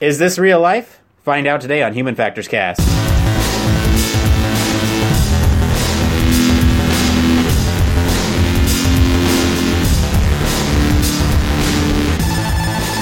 [0.00, 1.02] Is this real life?
[1.24, 2.80] Find out today on Human Factors Cast.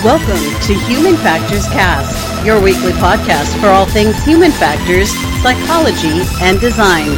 [0.04, 5.10] Welcome to Human Factors Cast, your weekly podcast for all things human factors,
[5.40, 7.16] psychology, and design.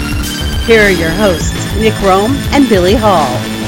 [0.67, 3.60] Here are your hosts, Nick Roome and Billy Hall.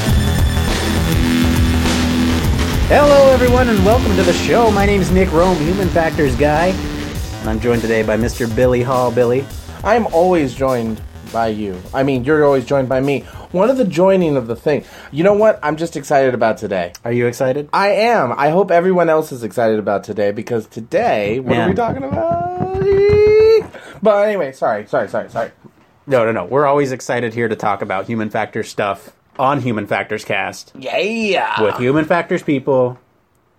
[2.87, 4.69] Hello, everyone, and welcome to the show.
[4.69, 8.53] My name is Nick Roome, Human Factors Guy, and I'm joined today by Mr.
[8.53, 9.09] Billy Hall.
[9.09, 9.45] Billy.
[9.85, 11.81] I'm always joined by you.
[11.93, 13.21] I mean, you're always joined by me.
[13.51, 14.83] One of the joining of the thing.
[15.11, 15.59] You know what?
[15.63, 16.91] I'm just excited about today.
[17.05, 17.69] Are you excited?
[17.71, 18.33] I am.
[18.33, 22.83] I hope everyone else is excited about today because today, what are we talking about?
[24.03, 25.51] But anyway, sorry, sorry, sorry, sorry.
[26.05, 26.43] No, no, no.
[26.45, 31.61] We're always excited here to talk about human factors stuff on Human Factors Cast Yeah.
[31.61, 32.97] with human factors people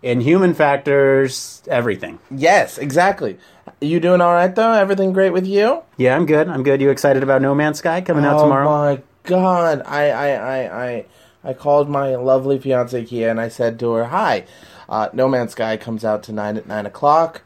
[0.02, 2.18] in human factors everything.
[2.30, 3.38] yes, exactly.
[3.80, 4.72] You doing all right though?
[4.72, 5.82] Everything great with you?
[5.96, 6.48] Yeah, I'm good.
[6.48, 6.80] I'm good.
[6.80, 8.68] You excited about No Man's Sky coming out oh tomorrow?
[8.68, 9.82] Oh my god!
[9.86, 11.04] I I I I
[11.42, 14.44] I called my lovely fiance Kia and I said to her, "Hi,
[14.88, 17.42] uh, No Man's Sky comes out tonight at nine o'clock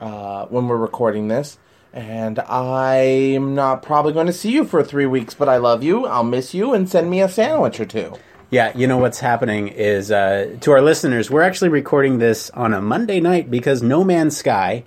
[0.00, 1.58] uh, when we're recording this."
[1.92, 6.06] And I'm not probably going to see you for three weeks, but I love you.
[6.06, 8.12] I'll miss you, and send me a sandwich or two.
[8.50, 12.72] Yeah, you know what's happening is uh, to our listeners, we're actually recording this on
[12.72, 14.84] a Monday night because No Man's Sky,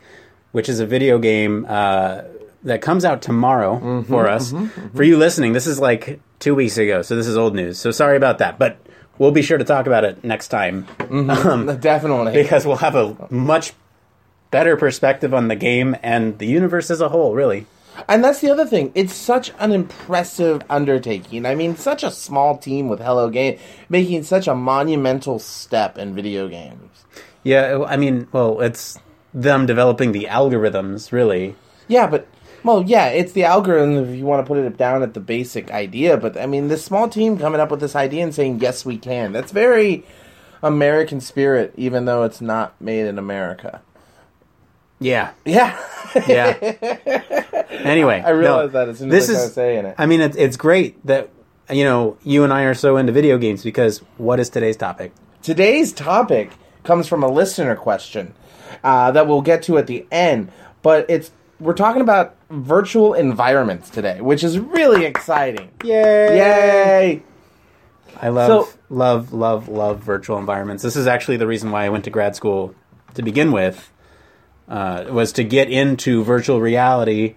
[0.52, 2.22] which is a video game uh,
[2.64, 4.54] that comes out tomorrow Mm-hmm, for us.
[4.96, 7.78] For you listening, this is like two weeks ago, so this is old news.
[7.78, 8.78] So sorry about that, but
[9.20, 12.34] we'll be sure to talk about it next time um, Definitely.
[12.34, 13.74] because we'll have a much
[14.52, 17.34] better perspective on the game and the universe as a whole.
[17.34, 17.66] Really,
[18.08, 18.92] And that's the other thing.
[18.96, 21.46] It's such an impressive undertaking.
[21.46, 23.58] I mean, such a small team with Hello Game
[23.90, 27.06] making such a monumental step in video games.
[27.44, 27.84] yeah.
[27.88, 29.00] I mean, well, it's
[29.34, 31.56] them developing the algorithms, really.
[31.88, 32.28] Yeah, but
[32.64, 35.72] well, yeah, it's the algorithm if you want to put it down at the basic
[35.72, 36.18] idea.
[36.18, 38.98] But I mean, this small team coming up with this idea and saying yes, we
[38.98, 39.32] can.
[39.32, 40.06] That's very
[40.62, 43.82] American spirit, even though it's not made in America.
[45.02, 45.78] Yeah, Yeah,
[46.28, 46.56] yeah.
[47.70, 49.96] anyway, I realize no, that as soon as this I is- saying it.
[49.98, 51.30] I mean, it's it's great that
[51.70, 55.12] you know you and I are so into video games because what is today's topic?
[55.42, 56.52] Today's topic
[56.84, 58.34] comes from a listener question
[58.84, 60.52] uh, that we'll get to at the end,
[60.84, 65.70] but it's we're talking about virtual environments today, which is really exciting.
[65.84, 66.38] Yay!
[66.38, 67.24] Yay!
[68.22, 70.84] I love So- love love love virtual environments.
[70.84, 72.76] This is actually the reason why I went to grad school
[73.16, 73.91] to begin with.
[74.68, 77.36] Uh, was to get into virtual reality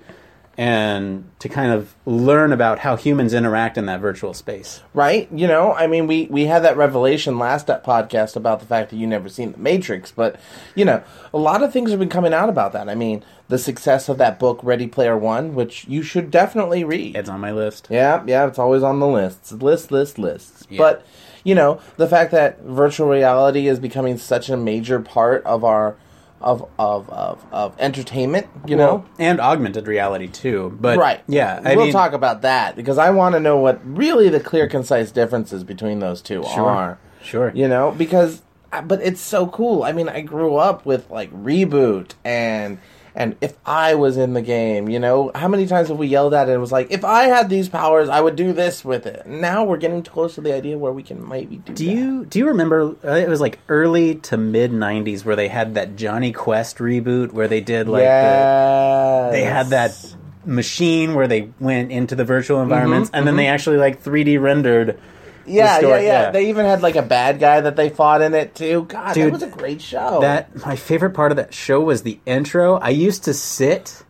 [0.57, 4.83] and to kind of learn about how humans interact in that virtual space.
[4.93, 5.29] right?
[5.33, 8.97] You know, I mean, we we had that revelation last podcast about the fact that
[8.97, 10.39] you never seen the Matrix, but
[10.75, 11.03] you know,
[11.33, 12.89] a lot of things have been coming out about that.
[12.89, 17.17] I mean, the success of that book, Ready Player One, which you should definitely read.
[17.17, 17.89] It's on my list.
[17.91, 20.67] Yeah, yeah, it's always on the lists, list, list, lists.
[20.71, 20.79] Yeah.
[20.79, 21.07] But
[21.43, 25.97] you know, the fact that virtual reality is becoming such a major part of our
[26.45, 29.05] of of of, of entertainment, you know.
[29.19, 30.77] and augmented reality too.
[30.81, 31.21] But Right.
[31.27, 34.39] yeah, I we'll mean, talk about that because I want to know what really the
[34.41, 36.69] clear, concise differences between those two Sure.
[36.71, 36.99] are.
[37.23, 37.51] Sure.
[37.55, 39.83] You know, because uh, but it's so cool.
[39.83, 42.79] I mean, I grew up with like ReBoot and
[43.15, 46.35] and if I was in the game, you know, how many times have we yelled
[46.35, 49.07] at it and was like, if I had these powers, I would do this with
[49.07, 49.25] it.
[49.27, 51.73] Now we're getting close to the idea where we can maybe do.
[51.73, 51.93] Do that.
[51.93, 52.97] you do you remember?
[53.05, 57.33] Uh, it was like early to mid '90s where they had that Jonny Quest reboot
[57.33, 60.15] where they did like the, they had that
[60.45, 64.41] machine where they went into the virtual environments Mm-hmm, and then they actually like 3D
[64.41, 64.99] rendered.
[65.47, 66.31] Yeah, yeah, yeah, yeah.
[66.31, 68.87] They even had like a bad guy that they fought in it too.
[68.89, 70.21] God, Dude, that was a great show.
[70.21, 72.75] That my favorite part of that show was the intro.
[72.77, 74.03] I used to sit.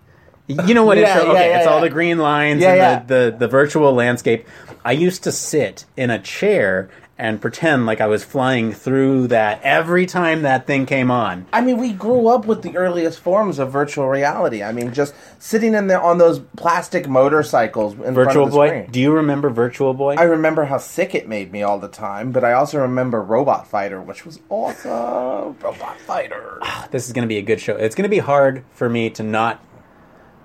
[0.46, 1.24] You know what Yeah, intro?
[1.26, 3.08] yeah, okay, yeah, it's all the green lines and.
[3.08, 4.46] The, the the virtual landscape.
[4.84, 9.62] I used to sit in a chair and pretend like I was flying through that
[9.62, 11.46] every time that thing came on.
[11.52, 14.62] I mean, we grew up with the earliest forms of virtual reality.
[14.64, 18.56] I mean, just sitting in there on those plastic motorcycles in front Virtual of the
[18.56, 18.66] Boy.
[18.66, 18.90] screen.
[18.90, 20.16] Do you remember Virtual Boy?
[20.16, 23.68] I remember how sick it made me all the time, but I also remember Robot
[23.68, 25.56] Fighter, which was awesome.
[25.62, 26.60] Robot Fighter.
[26.90, 27.76] this is going to be a good show.
[27.76, 29.62] It's going to be hard for me to not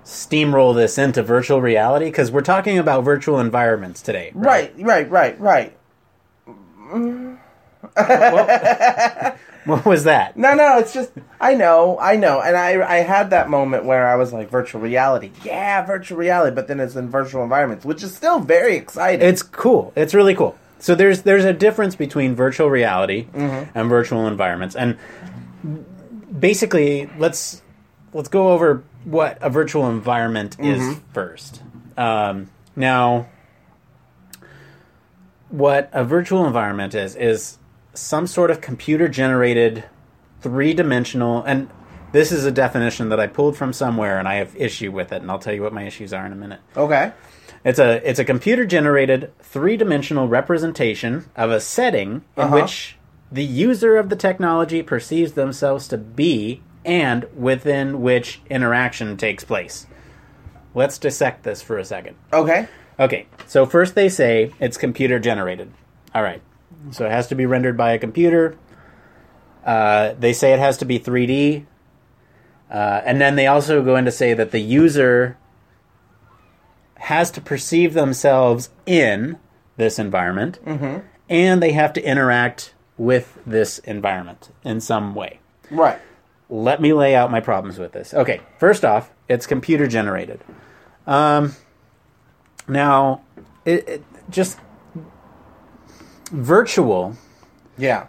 [0.04, 4.32] steamroll this into virtual reality because we're talking about virtual environments today.
[4.34, 5.76] Right, right, right, right.
[9.66, 10.38] What was that?
[10.38, 14.08] No, no, it's just I know, I know, and I I had that moment where
[14.08, 18.02] I was like virtual reality, yeah, virtual reality, but then it's in virtual environments, which
[18.02, 19.26] is still very exciting.
[19.28, 19.92] It's cool.
[19.94, 20.56] It's really cool.
[20.78, 23.78] So there's there's a difference between virtual reality Mm-hmm.
[23.78, 24.96] and virtual environments, and
[26.38, 27.60] basically, let's
[28.14, 31.62] let's go over what a virtual environment is first.
[31.96, 33.26] Um, now,
[35.48, 37.58] what a virtual environment is is
[37.94, 39.84] some sort of computer generated
[40.40, 41.68] three dimensional and
[42.12, 45.22] this is a definition that I pulled from somewhere and I have issue with it
[45.22, 46.60] and I'll tell you what my issues are in a minute.
[46.76, 47.12] Okay.
[47.64, 52.54] It's a it's a computer generated three dimensional representation of a setting in Uh-huh.
[52.54, 52.96] which
[53.30, 59.86] the user of the technology perceives themselves to be and within which interaction takes place.
[60.74, 62.16] Let's dissect this for a second.
[62.32, 62.68] Okay.
[62.98, 65.72] Okay, so first they say it's computer generated.
[66.14, 66.42] All right,
[66.90, 68.58] so it has to be rendered by a computer.
[69.64, 71.64] Uh, they say it has to be 3D.
[72.70, 75.36] Uh, and then they also go in to say that the user
[76.96, 79.38] has to perceive themselves in
[79.76, 80.58] this environment
[81.28, 85.40] and they have to interact with this environment in some way.
[85.70, 85.98] Right.
[86.50, 88.12] Let me lay out my problems with this.
[88.12, 90.40] Okay, first off, it's computer generated.
[91.06, 91.54] Um,
[92.66, 93.22] now,
[93.64, 94.58] it, it just
[96.30, 97.16] virtual.
[97.78, 98.06] Yeah.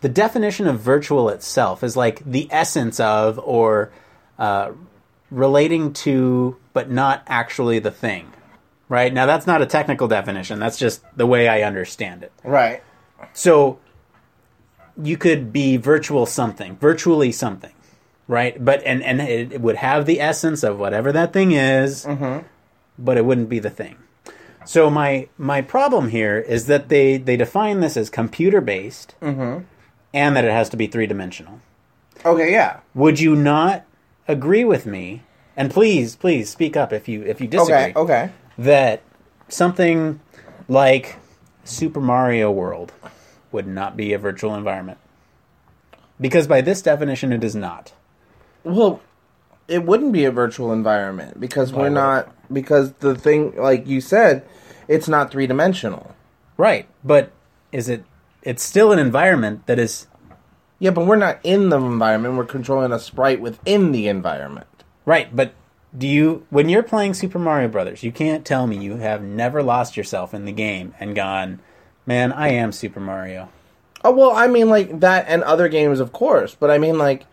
[0.00, 3.92] The definition of virtual itself is like the essence of or
[4.38, 4.72] uh,
[5.30, 8.32] relating to, but not actually the thing.
[8.88, 10.58] Right now, that's not a technical definition.
[10.58, 12.32] That's just the way I understand it.
[12.42, 12.82] Right.
[13.32, 13.78] So
[15.00, 17.72] you could be virtual something, virtually something,
[18.28, 18.62] right?
[18.62, 22.46] But and and it, it would have the essence of whatever that thing is, mm-hmm.
[22.98, 23.96] but it wouldn't be the thing.
[24.64, 29.64] So my my problem here is that they they define this as computer based, mm-hmm.
[30.14, 31.60] and that it has to be three dimensional.
[32.24, 32.52] Okay.
[32.52, 32.80] Yeah.
[32.94, 33.84] Would you not
[34.28, 35.22] agree with me?
[35.56, 37.92] And please, please speak up if you if you disagree Okay.
[37.96, 38.30] Okay.
[38.58, 39.02] that
[39.48, 40.20] something
[40.68, 41.16] like
[41.64, 42.92] Super Mario World
[43.50, 44.98] would not be a virtual environment.
[46.20, 47.92] Because by this definition, it is not.
[48.64, 49.00] Well,
[49.68, 54.46] it wouldn't be a virtual environment because we're not because the thing like you said,
[54.88, 56.14] it's not three dimensional.
[56.56, 56.86] Right.
[57.02, 57.32] But
[57.70, 58.04] is it.
[58.42, 60.06] It's still an environment that is.
[60.78, 62.36] Yeah, but we're not in the environment.
[62.36, 64.66] We're controlling a sprite within the environment.
[65.04, 65.34] Right.
[65.34, 65.54] But
[65.96, 66.46] do you.
[66.50, 70.34] When you're playing Super Mario Brothers, you can't tell me you have never lost yourself
[70.34, 71.60] in the game and gone,
[72.04, 73.48] man, I am Super Mario.
[74.04, 76.56] Oh well, I mean like that and other games, of course.
[76.58, 77.24] But I mean like,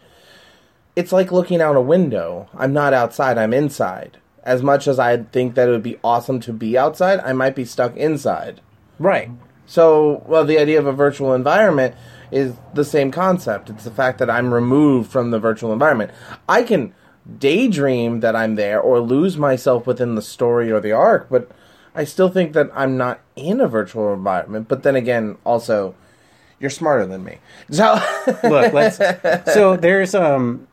[0.99, 2.49] it's like looking out a window.
[2.53, 3.37] I'm not outside.
[3.37, 4.17] I'm inside.
[4.43, 7.55] As much as I think that it would be awesome to be outside, I might
[7.55, 8.59] be stuck inside.
[8.99, 9.31] Right.
[9.65, 11.95] So, well, the idea of a virtual environment
[12.31, 13.69] is the same concept.
[13.69, 16.11] It's the fact that I'm removed from the virtual environment.
[16.49, 16.93] I can
[17.37, 21.49] daydream that I'm there or lose myself within the story or the arc, but
[21.95, 24.67] I still think that I'm not in a virtual environment.
[24.67, 25.95] But then again, also,
[26.59, 27.37] you're smarter than me.
[27.71, 28.01] So,
[28.43, 28.99] Look, let's.
[29.53, 30.67] So there's um,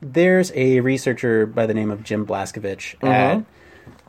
[0.00, 3.44] there's a researcher by the name of Jim Blascovich at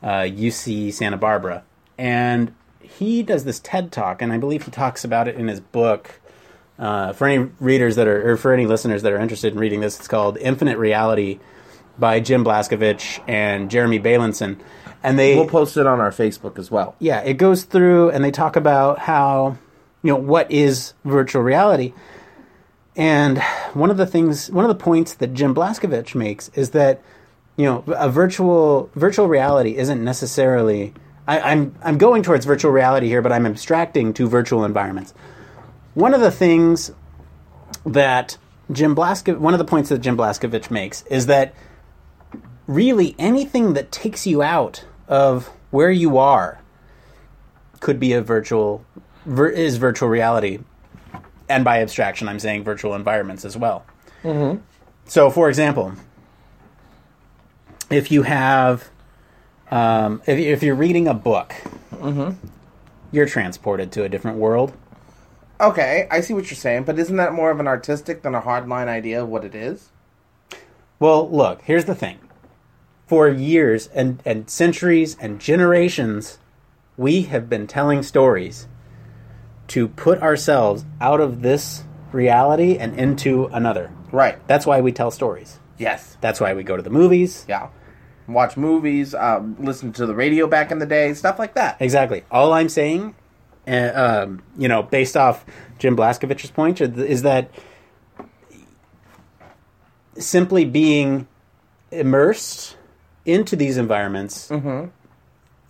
[0.03, 1.63] uh, UC Santa Barbara,
[1.97, 5.59] and he does this TED talk, and I believe he talks about it in his
[5.59, 6.19] book.
[6.77, 9.81] Uh, for any readers that are, or for any listeners that are interested in reading
[9.81, 11.39] this, it's called Infinite Reality
[11.99, 14.57] by Jim Blascovich and Jeremy Bailenson.
[15.03, 16.95] And they we'll post it on our Facebook as well.
[16.99, 19.57] yeah, it goes through and they talk about how,
[20.03, 21.93] you know, what is virtual reality.
[22.95, 23.41] And
[23.73, 27.01] one of the things, one of the points that Jim Blascovich makes is that,
[27.55, 30.93] you know, a virtual virtual reality isn't necessarily.
[31.27, 35.13] I, I'm I'm going towards virtual reality here, but I'm abstracting to virtual environments.
[35.93, 36.91] One of the things
[37.85, 38.37] that
[38.71, 41.53] Jim Blascovich, one of the points that Jim Blascovich makes is that
[42.67, 46.59] really anything that takes you out of where you are
[47.79, 48.83] could be a virtual
[49.25, 50.59] is virtual reality
[51.49, 53.85] and by abstraction i'm saying virtual environments as well
[54.23, 54.61] mm-hmm.
[55.05, 55.93] so for example
[57.89, 58.89] if you have
[59.71, 61.53] um, if, if you're reading a book
[63.11, 64.73] you're transported to a different world
[65.61, 68.41] Okay, I see what you're saying, but isn't that more of an artistic than a
[68.41, 69.89] hardline idea of what it is?
[70.99, 72.19] Well, look, here's the thing.
[73.07, 76.37] For years and, and centuries and generations,
[76.95, 78.67] we have been telling stories
[79.69, 83.91] to put ourselves out of this reality and into another.
[84.11, 84.37] Right.
[84.47, 85.59] That's why we tell stories.
[85.77, 86.17] Yes.
[86.21, 87.45] That's why we go to the movies.
[87.47, 87.69] Yeah.
[88.27, 91.77] Watch movies, um, listen to the radio back in the day, stuff like that.
[91.79, 92.23] Exactly.
[92.29, 93.15] All I'm saying,
[93.67, 93.91] uh,
[94.25, 95.45] um, you know, based off
[95.79, 97.49] Jim Blascovich's point, is- is that
[100.17, 101.27] simply being
[101.91, 102.75] immersed
[103.25, 104.51] into these environments,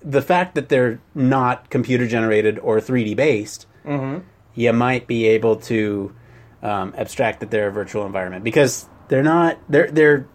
[0.01, 6.13] the fact that they're not computer generated or 3D based, you might be able to
[6.61, 9.57] um, abstract that they're a virtual environment because They're not.
[9.69, 10.27] They're they're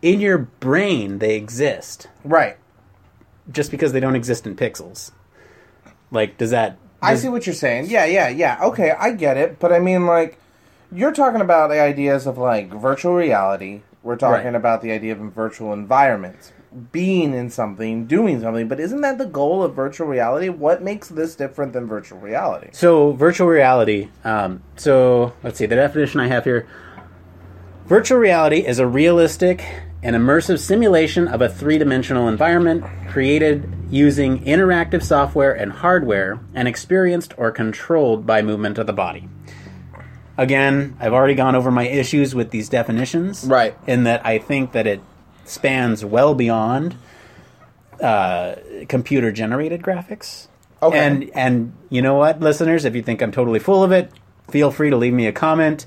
[0.00, 1.18] in your brain.
[1.18, 2.56] They exist Right.
[3.50, 5.10] just because they don't exist in pixels.
[6.10, 6.78] Like, does that?
[7.02, 7.86] I see what you're saying.
[7.90, 8.58] Yeah, yeah, yeah.
[8.62, 9.58] Okay, I get it.
[9.58, 10.38] But I mean, like,
[10.90, 13.82] you're talking about the ideas of like virtual reality.
[14.02, 14.54] We're talking Right.
[14.54, 16.52] about the idea of virtual environments,
[16.92, 18.68] being in something, doing something.
[18.68, 20.48] But isn't that the goal of virtual reality?
[20.48, 22.70] What makes this different than virtual reality?
[22.72, 24.08] So virtual reality.
[24.24, 26.66] Um, so let's see the definition I have here.
[27.86, 29.64] Virtual reality is a realistic
[30.02, 37.32] and immersive simulation of a three-dimensional environment created using interactive software and hardware and experienced
[37.36, 39.28] or controlled by movement of the body.
[40.36, 43.44] Again, I've already gone over my issues with these definitions.
[43.44, 43.76] Right.
[43.86, 45.00] In that I think that it
[45.44, 46.96] spans well beyond
[48.00, 48.56] uh,
[48.88, 50.48] computer generated graphics.
[50.82, 50.98] Okay.
[50.98, 54.10] And and you know what, listeners, if you think I'm totally full of it,
[54.50, 55.86] feel free to leave me a comment.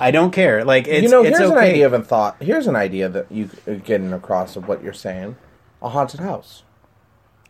[0.00, 0.64] I don't care.
[0.64, 2.36] Like it's you know, it's here's an idea of a thought.
[2.40, 5.36] Here's an idea that you are getting across of what you're saying:
[5.82, 6.62] a haunted house.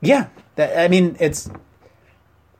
[0.00, 0.28] yeah.
[0.56, 1.48] That, I mean, it's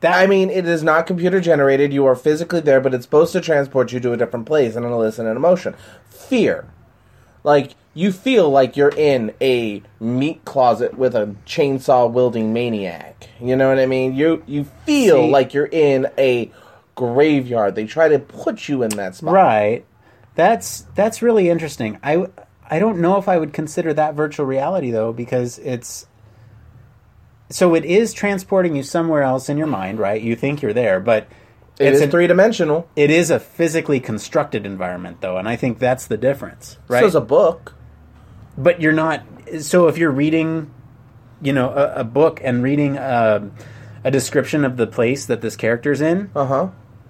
[0.01, 0.15] that.
[0.15, 1.93] I mean, it is not computer generated.
[1.93, 4.85] You are physically there, but it's supposed to transport you to a different place and
[4.85, 5.75] elicit an emotion.
[6.09, 6.69] Fear.
[7.43, 13.29] Like, you feel like you're in a meat closet with a chainsaw wielding maniac.
[13.41, 14.15] You know what I mean?
[14.15, 16.51] You you feel See- like you're in a
[16.95, 17.75] graveyard.
[17.75, 19.35] They try to put you in that spot.
[19.35, 19.85] right.
[20.37, 21.99] That's that's really interesting.
[22.03, 22.27] I
[22.71, 26.07] I don't know if I would consider that virtual reality though, because it's
[27.51, 30.21] so it is transporting you somewhere else in your mind, right?
[30.21, 31.27] You think you're there, but
[31.81, 32.89] It it's is three dimensional.
[32.95, 37.01] it is a physically constructed environment though, and I think that's the difference, right?
[37.01, 37.75] So is a book.
[38.59, 39.23] But you're not
[39.61, 40.71] so if you're reading
[41.41, 43.51] you know a, a book and reading a,
[44.05, 46.69] a description of the place that this character's in Uh huh.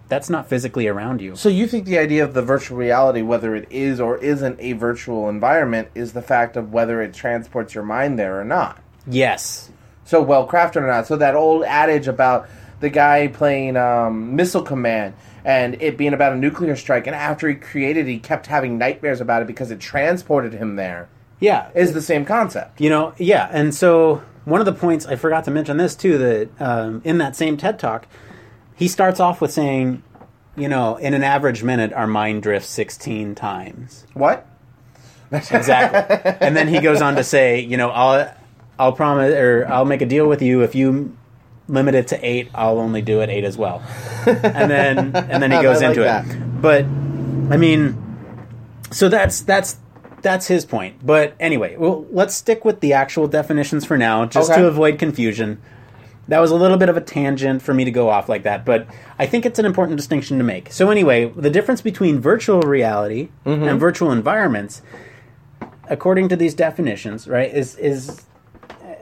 [0.08, 3.56] that's not physically around you So you think the idea of the virtual reality, whether
[3.56, 7.84] it is or isn't a virtual environment, is the fact of whether it transports your
[7.84, 8.80] mind there or not?
[9.06, 9.70] yes
[10.04, 11.06] So well crafted or not?
[11.06, 12.48] So that old adage about
[12.80, 15.14] the guy playing um, Missile Command
[15.44, 18.76] and it being about a nuclear strike, and after he created, it, he kept having
[18.76, 21.08] nightmares about it because it transported him there.
[21.40, 22.80] Yeah Is the same concept?
[22.80, 26.18] you know yeah and so one of the points i forgot to mention this too
[26.18, 28.06] that um, in that same ted talk
[28.76, 30.02] he starts off with saying
[30.56, 34.46] you know in an average minute our mind drifts 16 times What?
[35.30, 36.32] exactly.
[36.40, 38.34] and then he goes on to say, you know, I'll
[38.78, 41.14] I'll promise or I'll make a deal with you if you
[41.68, 43.82] limit it to eight, I'll only do it eight as well.
[44.24, 46.24] And then and then he goes like into that.
[46.24, 46.62] it.
[46.62, 46.84] But
[47.52, 47.94] I mean,
[48.90, 49.76] so that's that's
[50.22, 51.04] that's his point.
[51.06, 54.60] But anyway, well, let's stick with the actual definitions for now, just Okay.
[54.60, 55.60] to avoid confusion.
[56.28, 58.64] That was a little bit of a tangent for me to go off like that,
[58.66, 58.86] but
[59.18, 60.70] I think it's an important distinction to make.
[60.72, 63.64] So anyway, the difference between virtual reality Mm-hmm.
[63.66, 64.82] and virtual environments,
[65.88, 68.22] according to these definitions, right, is is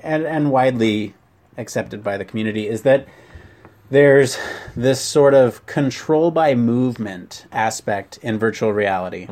[0.04, 1.14] and, and widely
[1.58, 3.06] accepted by the community, is that
[3.90, 4.38] there's
[4.76, 9.26] this sort of control by movement aspect in virtual reality.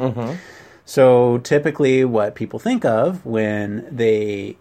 [0.85, 4.57] So typically, what people think of when they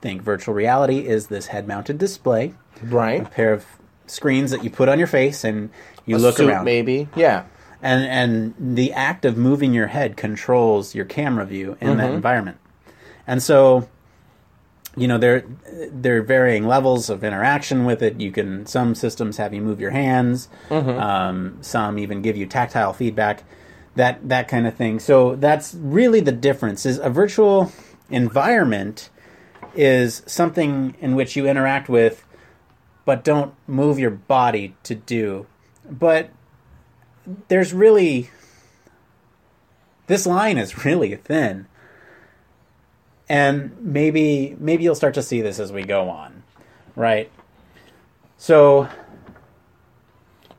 [0.00, 3.22] think virtual reality is this head-mounted display, Right.
[3.22, 3.64] a pair of
[4.06, 5.70] screens that you put on your face and
[6.06, 6.64] you A look around.
[6.64, 7.08] maybe.
[7.16, 7.44] Yeah.
[7.82, 8.04] And
[8.58, 12.56] and the act of moving your head controls your camera view in that environment.
[13.26, 13.88] And so
[14.96, 15.44] you know there
[15.90, 18.20] there are varying levels of interaction with it.
[18.20, 22.92] You can some systems have you move your hands, um, some even give you tactile
[22.94, 23.42] feedback,
[23.96, 24.98] that that kind of thing.
[25.00, 26.84] So that's really the difference.
[26.86, 27.72] Is a virtual
[28.10, 29.10] environment
[29.74, 32.24] is something in which you interact with,
[33.04, 35.46] but don't move your body to do.
[35.90, 36.30] But
[37.48, 38.30] there's really
[40.06, 41.66] this line is really thin
[43.28, 46.42] and maybe maybe you'll start to see this as we go on
[46.94, 47.30] right
[48.36, 48.86] so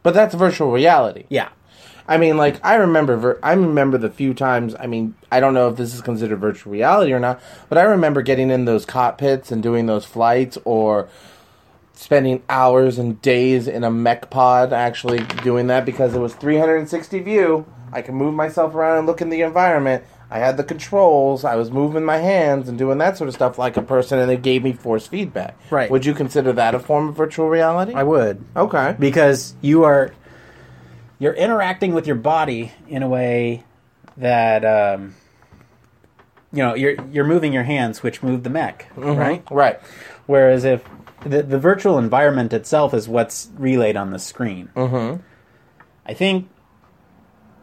[0.02, 1.26] But that's virtual reality.
[1.30, 1.50] yeah
[2.08, 4.76] I mean, like I remember, I remember the few times.
[4.80, 7.84] I mean, I don't know if this is considered virtual reality or not, but I
[7.84, 11.10] remember getting in those cockpits and doing those flights, or
[11.94, 17.20] spending hours and days in a mech pod actually doing that because it was 360
[17.20, 17.66] view.
[17.92, 20.04] I could move myself around and look in the environment.
[20.30, 21.46] I had the controls.
[21.46, 24.32] I was moving my hands and doing that sort of stuff like a person, and
[24.32, 25.56] it gave me force feedback.
[25.70, 25.90] Right.
[25.90, 27.94] Would you consider that a form of virtual reality?
[27.94, 28.96] i would okay.
[29.00, 30.14] because you are
[31.26, 33.64] you're interacting with your body in a way
[34.16, 35.16] that um,
[36.54, 39.80] you know you're you're moving your hands which move the mech right Right.
[40.28, 40.84] whereas if
[41.26, 45.22] the, the virtual environment itself is what's relayed on the screen Mm-hmm.
[46.06, 46.48] I think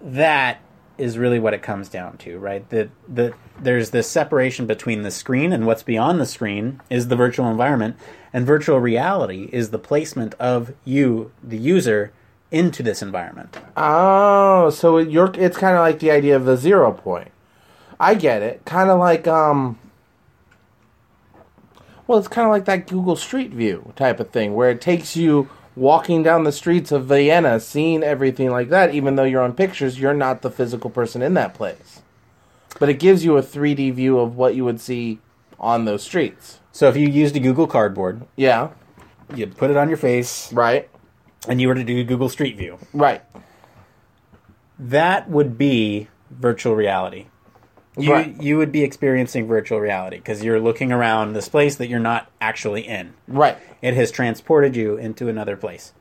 [0.00, 0.58] that
[0.98, 2.68] is really what it comes down to, right?
[2.70, 7.14] That the there's this separation between the screen and what's beyond the screen is the
[7.16, 7.96] virtual environment,
[8.32, 12.12] and virtual reality is the placement of you, the user,
[12.52, 13.56] into this environment.
[13.76, 17.30] Oh, so it- you're it's kind of like the idea of the zero point.
[17.98, 18.64] I get it.
[18.64, 19.78] Kind of like um
[22.06, 25.16] Well, it's kind of like that Google Street View type of thing where it takes
[25.16, 29.54] you walking down the streets of Vienna, seeing everything like that even though you're on
[29.54, 32.02] pictures, you're not the physical person in that place.
[32.78, 35.20] But it gives you a 3D view of what you would see
[35.58, 36.58] on those streets.
[36.72, 38.70] So if you used a Google Cardboard, Yeah,
[39.34, 40.88] you put it on your face, right.
[41.48, 43.22] And you were to do Google Street View, Right.
[44.78, 47.26] that would be virtual reality.
[47.96, 48.40] You Right.
[48.40, 52.30] you would be experiencing virtual reality because you're looking around this place that you're not
[52.40, 53.12] actually in.
[53.28, 53.58] Right.
[53.82, 55.92] It has transported you into another place.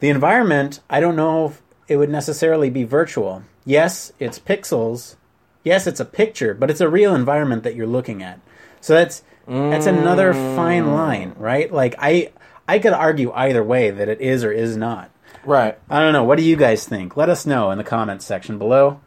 [0.00, 3.44] The environment, I don't know if it would necessarily be virtual.
[3.64, 5.14] Yes, it's pixels.
[5.62, 8.40] Yes, it's a picture, but it's a real environment that you're looking at.
[8.80, 10.94] So that's that's another fine mm.
[10.94, 11.72] line, right?
[11.72, 12.32] Like I
[12.68, 15.10] I could argue either way that it is or is not.
[15.44, 15.78] Right.
[15.88, 16.24] I don't know.
[16.24, 17.16] What do you guys think?
[17.16, 19.00] Let us know in the comments section below.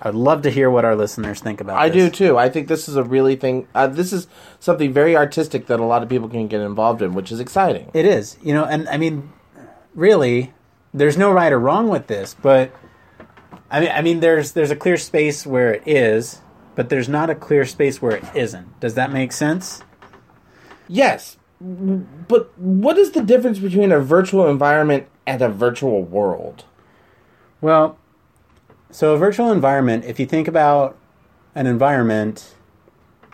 [0.00, 2.10] I'd love to hear what our listeners think about I this.
[2.10, 2.38] do too.
[2.38, 3.66] I think this is a really thing.
[3.74, 4.28] Uh, this is
[4.60, 7.90] something very artistic that a lot of people can get involved in, which is exciting.
[7.94, 9.32] It is, you know, and I mean,
[9.94, 10.52] really,
[10.94, 12.70] there's no right or wrong with this, but
[13.70, 16.42] I mean, I mean, there's there's a clear space where it is,
[16.76, 18.78] but there's not a clear space where it isn't.
[18.78, 19.82] Does that make sense?
[20.86, 26.64] Yes, but what is the difference between a virtual environment and a virtual world?
[27.60, 27.98] Well,
[28.90, 30.96] so a virtual environment, if you think about
[31.54, 32.54] an environment,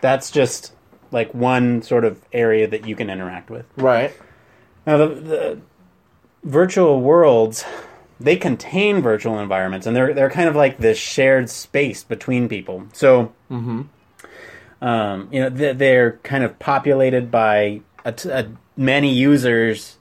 [0.01, 0.73] that's just
[1.11, 3.65] like one sort of area that you can interact with.
[3.77, 4.11] Right.
[4.85, 5.61] Now, the, the
[6.43, 7.63] virtual worlds,
[8.19, 12.87] they contain virtual environments, and they're they're kind of like this shared space between people.
[12.93, 13.33] So,
[14.81, 19.97] um, you know, they're, they're kind of populated by a t- a- many users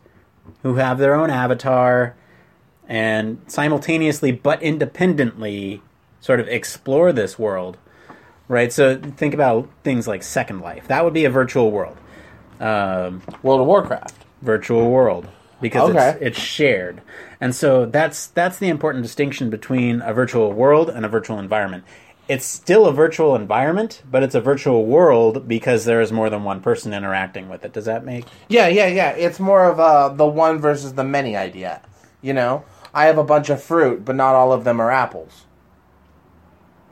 [0.62, 2.14] who have their own avatar,
[2.88, 5.82] and simultaneously but independently,
[6.20, 7.76] sort of explore this world.
[8.46, 8.70] Right.
[8.72, 10.86] So think about things like Second Life.
[10.88, 11.96] That would be a virtual world.
[12.60, 14.14] Um, World of Warcraft.
[14.42, 15.26] virtual world
[15.62, 16.10] because Okay.
[16.10, 17.00] it's, it's shared
[17.40, 21.82] and so that's that's the important distinction between a virtual world and a virtual environment
[22.28, 26.42] it's still a virtual environment but it's a virtual world because there is more than
[26.44, 29.10] one person interacting with it does that make Yeah, yeah, yeah.
[29.10, 31.82] It's more of uh, the one versus the many idea.
[32.22, 35.44] You know, I have a bunch of fruit, but not all of them are apples.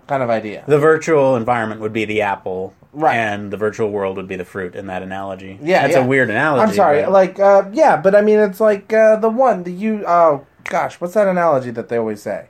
[0.06, 0.64] Kind of idea.
[0.66, 3.16] the virtual environment would be the apple Right.
[3.16, 6.04] and the virtual world would be the fruit in that analogy Yeah, that's yeah.
[6.04, 7.00] a weird analogy I'm sorry.
[7.02, 10.04] but- Like, uh, yeah, but I mean, it's like uh, the one the you.
[10.06, 12.48] Oh gosh, what's that analogy that they always say?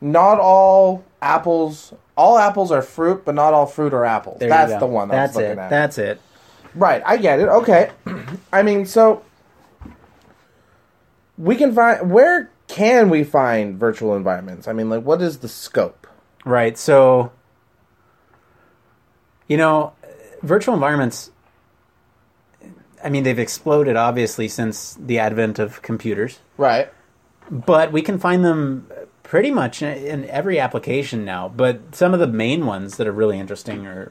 [0.00, 1.92] Not all apples.
[2.16, 4.38] All apples are fruit, but not all fruit are apples.
[4.40, 5.10] there you That's the one.
[5.10, 5.70] I that's it at.
[5.70, 6.20] that's it
[6.74, 7.48] Right, I get it.
[7.48, 7.90] Okay.
[8.52, 9.22] I mean, so
[11.36, 14.68] we can find where can we find virtual environments?
[14.68, 16.06] I mean, like what is the scope?
[16.44, 16.76] Right.
[16.76, 17.32] So,
[19.48, 19.92] you know,
[20.42, 21.30] virtual environments,
[23.02, 26.92] I mean, they've exploded obviously since the advent of computers, Right.
[27.50, 28.90] but we can find them
[29.28, 31.48] pretty much in- every application now.
[31.54, 34.10] But some of the main ones that are really interesting are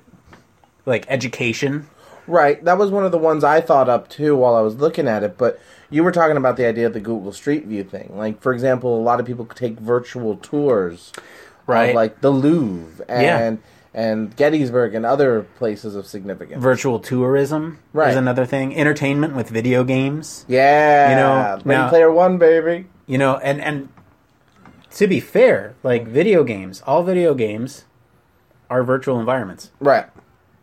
[0.85, 1.87] like education.
[2.27, 2.63] Right.
[2.63, 5.23] That was one of the ones I thought up too while I was looking at
[5.23, 8.11] it, but you were talking about the idea of the Google Street View thing.
[8.15, 11.11] Like for example, a lot of people take virtual tours
[11.65, 11.89] Right.
[11.89, 13.39] of like the Louvre Yeah.
[13.39, 13.59] and
[13.93, 16.61] and Gettysburg and other places of significance.
[16.61, 18.11] Virtual tourism Right.
[18.11, 18.75] is another thing.
[18.77, 20.45] Entertainment with video games.
[20.47, 21.09] yeah.
[21.09, 22.85] You know, Ready now- Player One, baby.
[23.07, 23.87] You know, and and
[24.95, 27.85] to be fair, like video games, all video games
[28.69, 29.71] are virtual environments.
[29.79, 30.05] Right.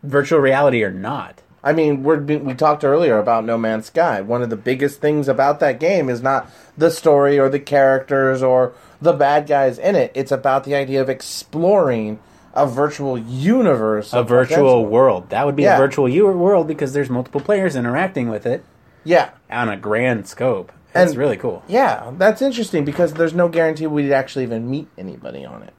[0.03, 1.41] virtual reality or not.
[1.63, 4.21] I mean, we're, we talked earlier about No Man's Sky.
[4.21, 8.43] One of the biggest things about that game is not the story or the characters
[8.43, 10.11] or the bad guys in it.
[10.13, 12.19] It's about the idea of exploring
[12.53, 14.13] a virtual universe.
[14.13, 14.85] A of virtual potential.
[14.85, 15.29] world.
[15.31, 15.75] That would be Yeah.
[15.75, 18.63] a virtual u- world because there's multiple players interacting with it
[19.03, 19.29] Yeah.
[19.49, 20.71] on a grand scope.
[20.95, 21.61] That's And- really cool.
[21.67, 25.73] Yeah, that's interesting because there's no guarantee we'd actually even meet anybody on it.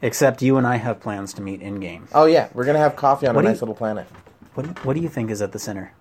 [0.00, 2.08] Except you and I have plans to meet in game.
[2.14, 4.06] Oh, yeah, we're going to have coffee on What a do you- nice little planet.
[4.54, 5.92] What do, what do you think is at the center?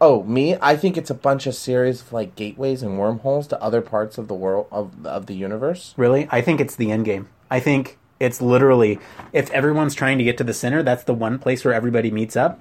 [0.00, 0.56] Oh, me?
[0.60, 4.18] I think it's a bunch of series of like gateways and wormholes to other parts
[4.18, 5.92] of the world of of the universe.
[5.96, 6.28] Really?
[6.30, 7.28] I think it's the end game.
[7.50, 9.00] I think it's literally
[9.32, 12.36] if everyone's trying to get to the center, that's the one place where everybody meets
[12.36, 12.60] up.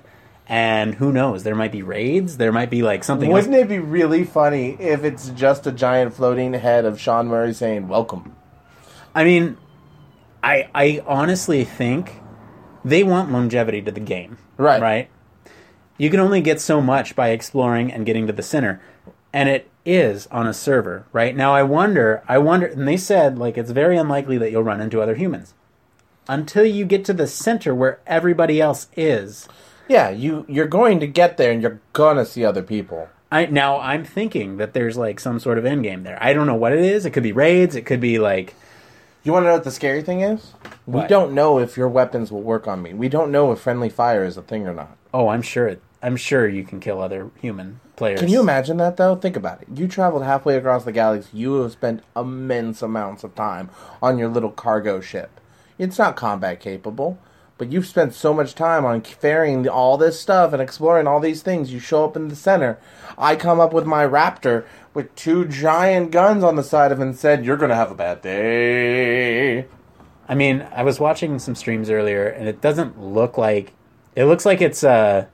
[0.49, 1.43] And who knows?
[1.43, 2.38] There might be raids.
[2.38, 3.29] There might be like something.
[3.29, 3.65] Wouldn't else.
[3.65, 7.89] it be really funny if it's just a giant floating head of Sean Murray saying
[7.89, 8.33] "Welcome"?
[9.13, 9.57] I mean,
[10.41, 12.21] I I honestly think
[12.86, 14.38] they want longevity to the game.
[14.55, 14.81] Right.
[14.81, 15.10] Right.
[15.97, 18.81] You can only get so much by exploring and getting to the center.
[19.33, 21.36] And it is on a server, right?
[21.36, 24.81] Now I wonder I wonder and they said like it's very unlikely that you'll run
[24.81, 25.53] into other humans.
[26.29, 29.47] Until you get to the center where everybody else is.
[29.88, 33.10] Yeah, you you're going to get there and you're gonna see other people.
[33.32, 36.17] I now I'm thinking that there's like some sort of end game there.
[36.21, 37.06] I don't know what it is.
[37.06, 38.54] It could be raids, it could be like
[39.23, 40.54] You want to know what the scary thing is?
[40.86, 42.93] We don't know if your weapons will work on me.
[42.93, 44.95] We don't know if friendly fire is a thing or not.
[45.13, 48.19] oh, I'm sure it I'm sure you can kill other human players.
[48.19, 49.15] Can you imagine that though?
[49.15, 49.67] Think about it.
[49.73, 51.30] You traveled halfway across the galaxy.
[51.38, 53.69] You have spent immense amounts of time
[54.02, 55.41] on your little cargo ship.
[55.78, 57.17] It's not combat capable,
[57.58, 61.41] but you've spent so much time on ferrying all this stuff and exploring all these
[61.41, 61.72] things.
[61.74, 62.78] You show up in the center.
[63.17, 67.04] I come up with my Raptor with two giant guns on the side of it
[67.04, 69.65] and said, "You're gonna have a bad day."
[70.30, 73.74] I mean, I was watching some streams earlier, and it doesn't look like
[74.15, 75.26] it looks like it's uh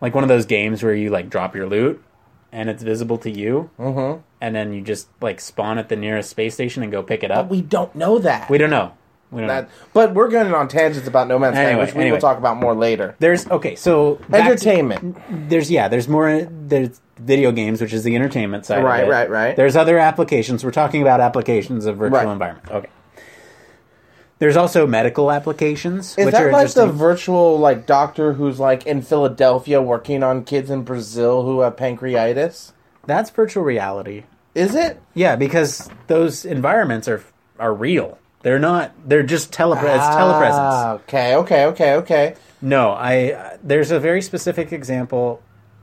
[0.00, 2.02] like one of those games where you like drop your loot
[2.52, 4.20] and it's visible to you, Mm-hmm.
[4.40, 7.28] and then you just like spawn at the nearest space station and go pick it
[7.28, 7.48] But up.
[7.50, 8.50] we don't know that.
[8.50, 8.92] We don't know.
[9.30, 9.68] We that.
[9.92, 12.16] But we're going on tangents about No Man's Anyway, which we anyway.
[12.16, 13.14] will talk about more later.
[13.20, 15.48] There's okay, so back to- Entertainment.
[15.48, 18.82] there's yeah, there's more there's video games, which is the entertainment side.
[18.82, 19.12] Right, of it.
[19.12, 19.56] right, right.
[19.56, 20.64] There's other applications.
[20.64, 22.32] We're talking about applications of virtual Right.
[22.32, 22.68] environment.
[22.70, 22.88] Okay.
[24.38, 28.86] There's also medical applications, Is which that are like the virtual like doctor who's like
[28.86, 32.72] in Philadelphia working on kids in Brazil who have pancreatitis?
[33.06, 34.24] That's virtual reality.
[34.54, 35.00] Is it?
[35.14, 37.22] Yeah, because those environments are
[37.58, 38.16] are real.
[38.42, 38.92] They're not.
[39.06, 40.50] They're just it's telepresence.
[40.52, 42.34] Ah, okay, okay, okay, okay.
[42.62, 43.32] No, I.
[43.32, 45.42] Uh, there's a very specific example.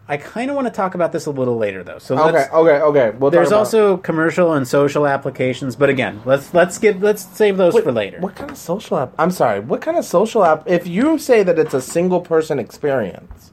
[0.10, 2.00] I kind of want to talk about this a little later, though.
[2.00, 3.10] So Okay, let's, okay, okay.
[3.18, 7.78] We'll there's also commercial and social applications, but again, let's let's get let's save those
[7.78, 8.20] for later.
[8.20, 9.14] What kind of social app?
[9.20, 9.60] I'm sorry.
[9.60, 10.64] What kind of social app?
[10.66, 13.52] If you say that it's a single person experience,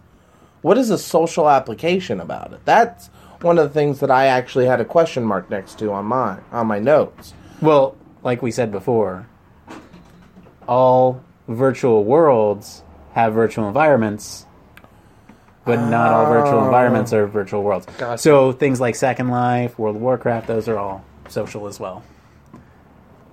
[0.62, 2.60] what is a social application about it?
[2.64, 3.08] That's
[3.40, 6.38] one of the things that I actually had a question mark next to on my
[6.52, 7.34] on my notes.
[7.60, 9.26] Well, like we said before,
[10.66, 12.82] all virtual worlds
[13.12, 14.46] have virtual environments,
[15.64, 16.64] but not all virtual Oh.
[16.64, 17.86] environments are virtual worlds.
[17.98, 18.18] Gotcha.
[18.18, 22.02] So things like Second Life, World of Warcraft, those are all social as well.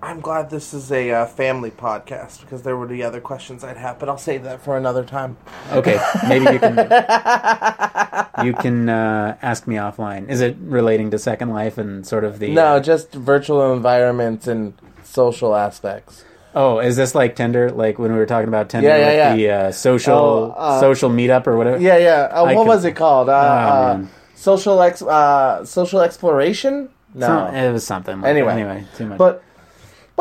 [0.04, 3.78] I'm glad this is a uh, family podcast because there would be other questions I'd
[3.78, 5.38] have, but I'll save that for another time.
[5.72, 6.76] Okay, maybe you can
[8.46, 10.28] you can uh, ask me offline.
[10.30, 14.74] Is it relating to Second Life and sort of the No, just virtual environments and
[15.04, 16.26] social aspects.
[16.56, 17.70] Oh, is this like Tinder?
[17.70, 21.10] Like when we were talking about Tinder, Yeah, yeah, the uh, social Oh, uh, social
[21.12, 21.80] meetup or whatever?
[21.80, 22.28] Yeah, yeah.
[22.32, 23.30] Uh, I what could- was it called?
[23.30, 24.10] Uh, uh, man.
[24.36, 26.90] social ex, uh, social exploration.
[27.14, 28.20] No, Some- it was something.
[28.22, 28.54] Like Anyway.
[28.54, 29.18] anyway, too much.
[29.18, 29.44] but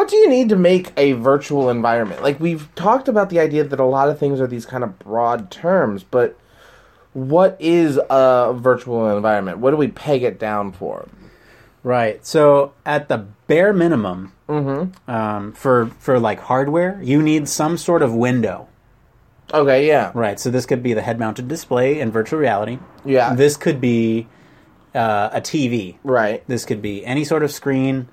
[0.00, 2.22] what do you need to make a virtual environment?
[2.22, 4.98] Like we've talked about the idea that a lot of things are these kind of
[4.98, 6.38] broad terms, but
[7.12, 9.58] what is a virtual environment?
[9.58, 11.06] What do we peg it down for?
[11.82, 12.24] right.
[12.24, 15.08] So at the bare minimum, Mm-hmm.
[15.10, 18.66] um, for for like hardware, you need some sort of window.
[19.54, 20.40] Okay, yeah, Right.
[20.40, 22.78] So this could be the head-mounted display in virtual reality.
[23.04, 24.26] yeah, This could be
[24.94, 25.96] uh, a TV.
[26.04, 28.08] right, This could be any sort of screen.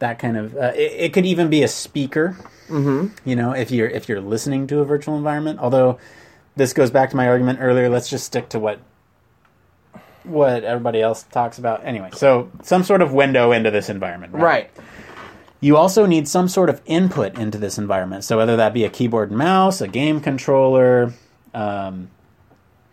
[0.00, 0.56] That kind of.
[0.56, 2.36] Uh, it, it could even be a speaker.
[2.68, 3.14] mm-hmm.
[3.28, 5.60] You know, if you're if you're listening to a virtual environment.
[5.60, 5.98] Although
[6.56, 7.88] this goes back to my argument earlier.
[7.88, 8.80] Let's just stick to what
[10.24, 11.84] what everybody else talks about.
[11.84, 14.34] Anyway, so some sort of window into this environment.
[14.34, 14.70] right,
[15.60, 18.24] You also need some sort of input into this environment.
[18.24, 21.14] So whether that be a keyboard and mouse, a game controller,
[21.54, 22.10] um,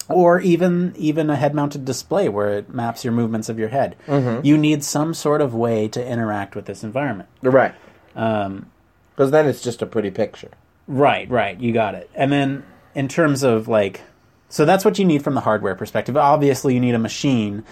[0.09, 3.95] or even even a head-mounted display where it maps your movements of your head.
[4.43, 7.29] You need some sort of way to interact with this environment.
[7.41, 7.73] right.
[8.15, 8.67] Um,
[9.15, 10.51] Because then it's just a pretty picture.
[10.87, 11.59] Right, right.
[11.59, 12.09] You got it.
[12.15, 12.63] And then
[12.95, 14.01] in terms of like,
[14.49, 16.15] so that's what you need from the hardware perspective.
[16.15, 17.63] Obviously, you need a machine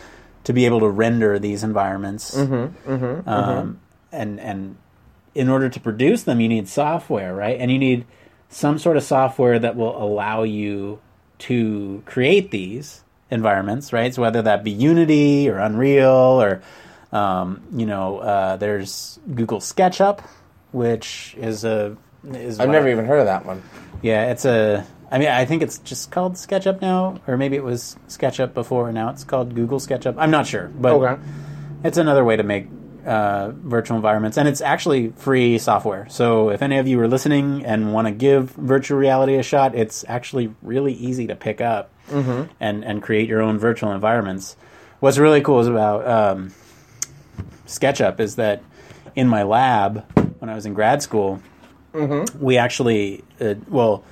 [0.44, 2.36] to be able to render these environments.
[2.36, 3.80] Mm-hmm, mm-hmm, Um,
[4.12, 4.76] And and
[5.34, 7.60] in order to produce them, you need software, right?
[7.60, 8.06] And you need
[8.50, 11.00] some sort of software that will allow you
[11.40, 14.14] to create these environments, right?
[14.14, 16.62] So whether that be Unity or Unreal or
[17.12, 20.20] um, you know, uh, there's Google SketchUp,
[20.72, 21.96] which is a
[22.26, 23.62] is I've never I- even heard of that one.
[24.02, 24.86] yeah, it's a.
[25.12, 28.88] I mean, I think it's just called SketchUp now, or maybe it was SketchUp before,
[28.88, 30.16] and now it's called Google SketchUp.
[30.18, 31.22] I'm not sure, but Okay.
[31.84, 32.68] it's another way to make
[33.06, 36.08] uh, virtual environments, and it's actually free software.
[36.10, 39.76] So if any of you are listening and want to give virtual reality a shot,
[39.76, 41.92] it's actually really easy to pick up
[42.60, 44.56] and and create your own virtual environments.
[45.00, 46.54] What's really cool is about um,
[47.68, 48.62] SketchUp is that
[49.16, 50.06] in my lab,
[50.40, 51.42] when I was in grad school,
[52.40, 54.04] we actually, uh, well,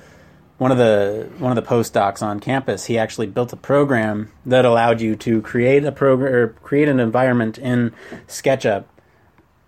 [0.64, 4.64] one of the one of the postdocs on campus, he actually built a program that
[4.64, 7.92] allowed you to create a program or create an environment in
[8.28, 8.84] SketchUp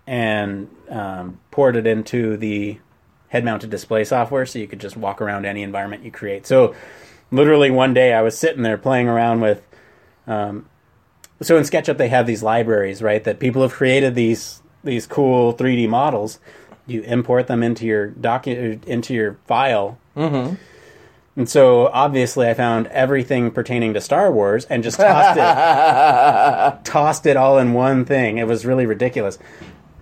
[0.07, 2.79] and um, poured it into the
[3.27, 6.47] head-mounted display software, so you could just walk around any environment you create.
[6.47, 6.73] So,
[7.29, 9.61] literally, one day I was sitting there playing around with.
[10.25, 10.67] Um,
[11.43, 13.23] so in SketchUp, they have these libraries, right?
[13.23, 16.39] That people have created these these cool 3D models.
[16.87, 19.99] You import them into your docu- into your file.
[20.15, 20.55] Mm-hmm.
[21.37, 27.25] And so obviously, I found everything pertaining to Star Wars and just tossed it, tossed
[27.27, 28.39] it all in one thing.
[28.39, 29.37] It was really ridiculous.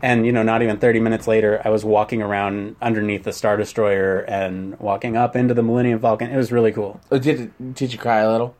[0.01, 3.57] And you know, not even 30 minutes later, I was walking around underneath the Star
[3.57, 6.31] Destroyer and walking up into the Millennium Falcon.
[6.31, 7.01] It was really cool.
[7.11, 8.55] Oh, did did you cry a little?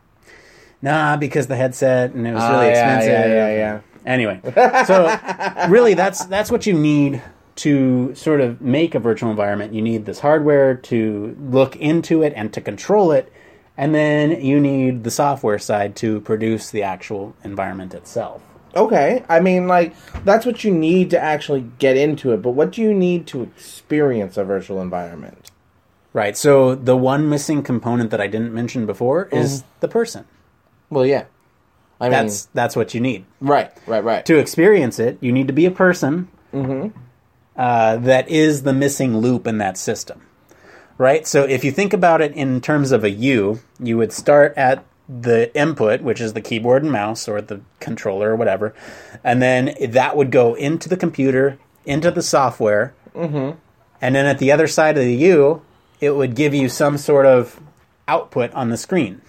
[0.82, 3.30] Nah, because the headset and it was Ah, really yeah, expensive.
[3.30, 3.80] yeah, yeah, yeah.
[4.04, 4.40] Anyway,
[4.86, 7.22] so really, that's that's what you need
[7.56, 9.72] to sort of make a virtual environment.
[9.72, 13.32] You need this hardware to look into it and to control it,
[13.76, 18.42] and then you need the software side to produce the actual environment itself.
[18.74, 22.42] Okay, I mean, like that's what you need to actually get into it.
[22.42, 25.50] But what do you need to experience a virtual environment?
[26.12, 26.36] Right.
[26.36, 29.68] So the one missing component that I didn't mention before is mm-hmm.
[29.80, 30.24] the person.
[30.88, 31.24] Well, yeah,
[32.00, 33.24] I mean, That's that's what you need.
[33.40, 34.26] right, right, right.
[34.26, 36.98] to experience it, you need to be a person mm-hmm.
[37.56, 40.20] Uh, that is the missing loop in that system,
[40.98, 41.26] right?
[41.26, 44.84] So if you think about it in terms of a U, you would start at
[45.08, 48.74] the input, which is the keyboard and mouse or the controller or whatever,
[49.22, 52.92] and then that would go into the computer, into the software,
[54.00, 55.62] and then at the other side of the U,
[56.00, 57.60] it would give you some sort of
[58.08, 59.22] output on the screen.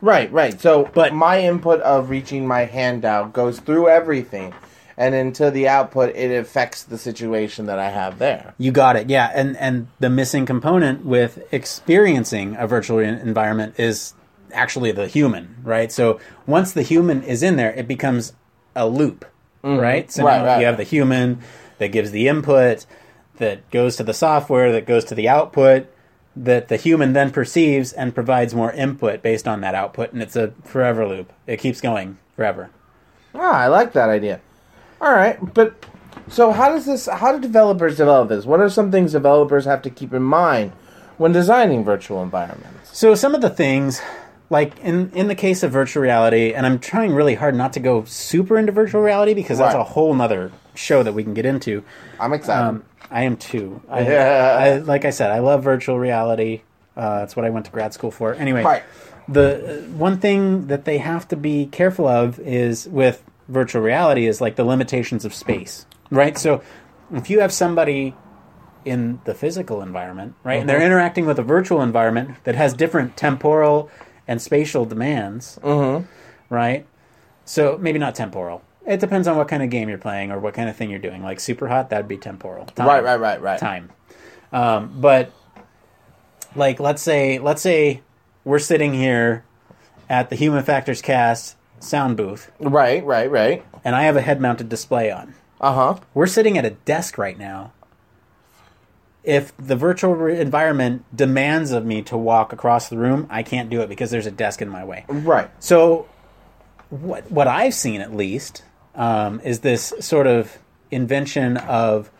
[0.00, 0.60] Right, right.
[0.60, 4.52] So, but my input of reaching my hand out goes through everything,
[4.96, 8.54] and into the output, it affects the situation that I have there.
[8.58, 9.10] You got it.
[9.10, 14.14] Yeah, and and the missing component with experiencing a virtual environment is
[14.52, 15.90] actually the human, right?
[15.90, 18.32] So once the human is in there, it becomes
[18.76, 19.24] a loop,
[19.62, 20.10] right?
[20.10, 20.26] So Mm-hmm.
[20.26, 20.60] Right, right.
[20.60, 21.40] you have the human
[21.78, 22.86] that gives the input,
[23.38, 25.86] that goes to the software, that goes to the output,
[26.36, 30.36] that the human then perceives and provides more input based on that output, and it's
[30.36, 31.32] a forever loop.
[31.46, 32.70] It keeps going forever.
[33.34, 34.40] Ah, I like that idea.
[35.04, 35.74] All right, but
[36.28, 37.04] so how does this?
[37.06, 38.46] How do developers develop this?
[38.46, 40.72] What are some things developers have to keep in mind
[41.18, 42.96] when designing virtual environments?
[42.96, 44.00] So some of the things,
[44.48, 47.80] like in in the case of virtual reality, and I'm trying really hard not to
[47.80, 49.80] go super into virtual reality because that's Right.
[49.82, 51.84] a whole nother show that we can get into.
[52.18, 52.66] I'm excited.
[52.66, 53.82] Um, I am too.
[53.90, 54.56] I, Yeah.
[54.58, 56.62] I, like I said, I love virtual reality.
[56.96, 58.32] Uh, that's what I went to grad school for.
[58.32, 58.82] Anyway, Right.
[59.28, 64.26] the uh, one thing that they have to be careful of is with virtual reality
[64.26, 66.36] is like the limitations of space, right?
[66.38, 66.62] So
[67.12, 68.14] if you have somebody
[68.84, 73.16] in the physical environment, right, and they're interacting with a virtual environment that has different
[73.16, 73.90] temporal
[74.26, 75.58] and spatial demands,
[76.50, 76.86] right?
[77.44, 78.62] So maybe not temporal.
[78.86, 80.98] It depends on what kind of game you're playing or what kind of thing you're
[80.98, 81.22] doing.
[81.22, 82.66] Like Superhot, that'd be temporal.
[82.66, 83.58] Time right, right, right, right.
[83.58, 83.90] time.
[84.52, 85.32] Um, but
[86.54, 88.02] like, let's say, let's say
[88.44, 89.44] we're sitting here
[90.08, 93.64] at the Human Factors Cast sound booth, Right, right, right.
[93.84, 95.34] and I have a head-mounted display on.
[95.60, 96.00] Uh huh.
[96.14, 97.72] We're sitting at a desk right now.
[99.22, 103.70] If the virtual re- environment demands of me to walk across the room, I can't
[103.70, 105.06] do it because there's a desk in my way.
[105.08, 105.48] Right.
[105.60, 106.06] So,
[106.90, 108.62] what what I've seen at least
[108.94, 110.58] um, is this sort of
[110.90, 112.10] invention of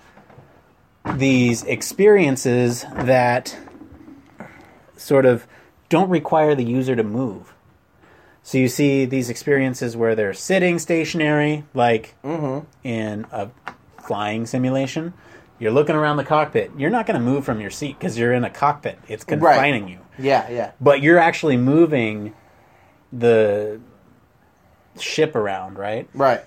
[1.16, 3.54] these experiences that
[4.96, 5.46] sort of
[5.90, 7.53] don't require the user to move.
[8.46, 13.48] So you see these experiences where they're sitting stationary, like in a
[14.06, 15.14] flying simulation.
[15.58, 16.72] You're looking around the cockpit.
[16.76, 18.98] You're not going to move from your seat because you're in a cockpit.
[19.08, 20.72] It's confining you Yeah, yeah.
[20.80, 22.34] but you're actually moving
[23.12, 23.80] the
[25.00, 26.08] ship around, right?
[26.12, 26.42] Right.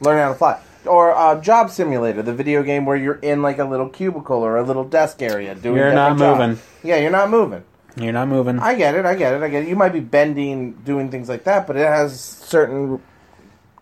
[0.00, 0.60] Learn how to fly.
[0.86, 4.56] Or uh, Job Simulator, the video game where you're in like a little cubicle or
[4.56, 5.76] a little desk area doing.
[5.76, 6.38] You're not jobs.
[6.38, 6.58] moving.
[6.82, 7.62] Yeah, you're not moving.
[7.96, 8.58] You're not moving.
[8.58, 9.04] I get it.
[9.04, 9.42] I get it.
[9.42, 9.68] I get it.
[9.68, 13.02] You might be bending, doing things like that, but it has certain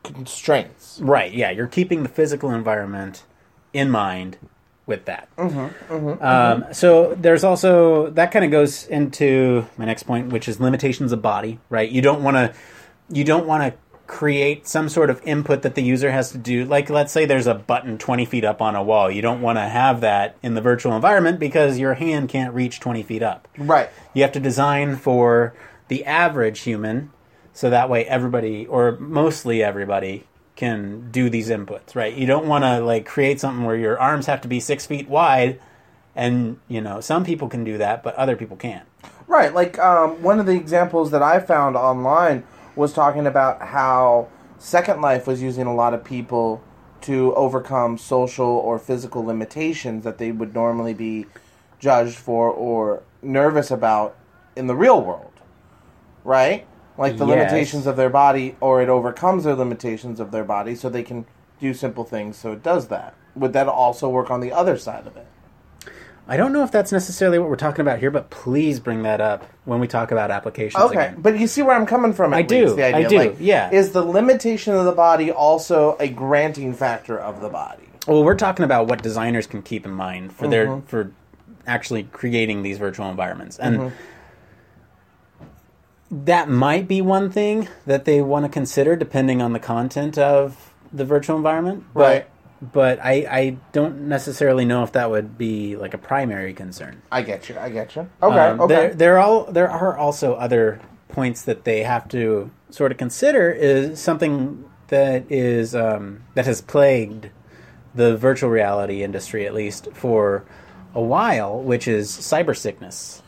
[0.03, 0.99] constraints.
[1.01, 3.25] right, yeah, you're keeping the physical environment
[3.73, 4.39] in mind
[4.87, 5.29] with that.
[5.37, 6.17] Mm-hmm, mm-hmm, um,
[6.63, 6.73] mm-hmm.
[6.73, 11.23] so there's also that kind of goes into my next point, which is limitations of
[11.23, 11.61] body.
[11.69, 12.55] Right, you don't want to
[13.11, 13.79] you don't want to
[14.11, 16.65] create some sort of input that the user has to do.
[16.65, 19.09] Like, let's say there's a button 20 feet up on a wall.
[19.09, 22.81] You don't want to have that in the virtual environment because your hand can't reach
[22.81, 23.47] 20 feet up.
[23.57, 23.89] Right.
[24.13, 25.55] You have to design for
[25.87, 27.13] the average human
[27.53, 32.13] so that way everybody, or mostly everybody, can do these inputs, right?
[32.13, 35.09] You don't want to like create something where your arms have to be six feet
[35.09, 35.61] wide,
[36.17, 38.87] and you know some people can do that, but other people can't.
[39.29, 39.55] Right.
[39.55, 42.43] Like um, one of the examples that I found online
[42.81, 46.63] was talking about how Second Life was using a lot of people
[47.03, 51.27] to overcome social or physical limitations that they would normally be
[51.79, 54.17] judged for or nervous about
[54.57, 55.33] in the real world.
[56.25, 56.67] Right?
[56.99, 57.37] Like the Yes.
[57.37, 61.25] limitations of their body, or it overcomes their limitations of their body so they can
[61.61, 63.15] do simple things, so it does that.
[63.35, 65.27] Would that also work on the other side of it?
[66.31, 69.21] I don't know if that's necessarily what we're talking about here, but please bring that
[69.21, 70.81] up when we talk about applications.
[70.85, 71.21] Okay, again.
[71.21, 72.33] but you see where I'm coming from.
[72.33, 73.69] I do, least, I do, Like, yeah.
[73.73, 77.83] Is the limitation of the body also a granting factor of the body?
[78.07, 80.87] Well, we're talking about what designers can keep in mind for their Mm-hmm.
[80.87, 81.11] for
[81.67, 83.95] actually creating these virtual environments, and Mm-hmm.
[86.27, 90.73] that might be one thing that they want to consider depending on the content of
[90.93, 91.85] the virtual environment.
[91.93, 92.27] But, Right.
[92.63, 97.01] But I, I don't necessarily know if that would be like a primary concern.
[97.11, 97.57] I get you.
[97.59, 98.09] I get you.
[98.23, 98.39] Okay.
[98.39, 98.75] Um, okay.
[98.75, 103.51] There, there, all, there are also other points that they have to sort of consider.
[103.51, 107.31] Is something that is um, that has plagued
[107.95, 110.45] the virtual reality industry at least for
[110.95, 113.23] a while, which is cyber sickness.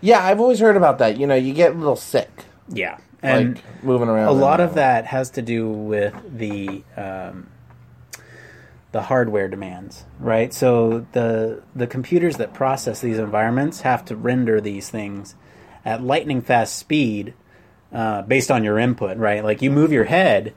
[0.00, 1.18] yeah, I've always heard about that.
[1.18, 2.30] You know, you get a little sick,
[2.68, 4.28] Yeah, and like moving around.
[4.28, 7.48] a lot of that has to do with the um,
[8.92, 10.52] the hardware demands, right?
[10.52, 15.34] So the the computers that process these environments have to render these things
[15.84, 17.34] at lightning fast speed
[17.92, 19.44] uh, based on your input, right?
[19.44, 20.54] Like you move your head,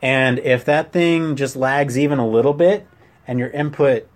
[0.00, 2.86] and if that thing just lags even a little bit,
[3.26, 4.08] and your input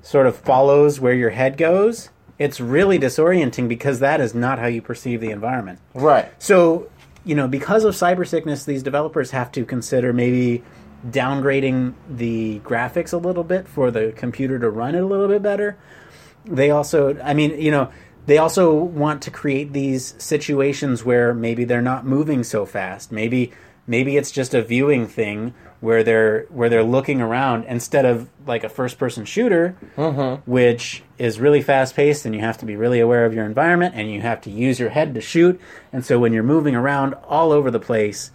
[0.00, 4.66] sort of follows where your head goes, it's really disorienting because that is not how
[4.66, 5.78] you perceive the environment.
[5.94, 6.30] Right.
[6.42, 6.90] So,
[7.24, 10.62] you know, because of cyber sickness, these developers have to consider maybe
[11.06, 15.42] downgrading the graphics a little bit for the computer to run it a little bit
[15.42, 15.76] better.
[16.44, 17.90] They also, I mean, you know,
[18.26, 23.10] they also want to create these situations where maybe they're not moving so fast.
[23.10, 23.52] Maybe
[23.86, 28.62] maybe it's just a viewing thing where they're where they're looking around instead of like
[28.62, 30.50] a first person shooter mm-hmm.
[30.50, 33.94] which is really fast paced and you have to be really aware of your environment
[33.96, 35.60] and you have to use your head to shoot
[35.92, 38.30] and so when you're moving around all over the place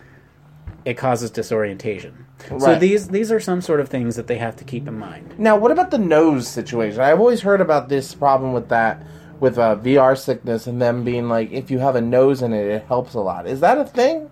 [0.84, 2.27] it causes disorientation
[2.60, 5.38] so these these are some sort of things that they have to keep in mind
[5.38, 7.02] Now, what about the nose situation?
[7.02, 9.04] I've always heard about this problem with that,
[9.40, 12.66] with uh, VR sickness, and them being like, if you have a nose in it,
[12.68, 13.48] it helps a lot.
[13.48, 14.30] Is that a thing?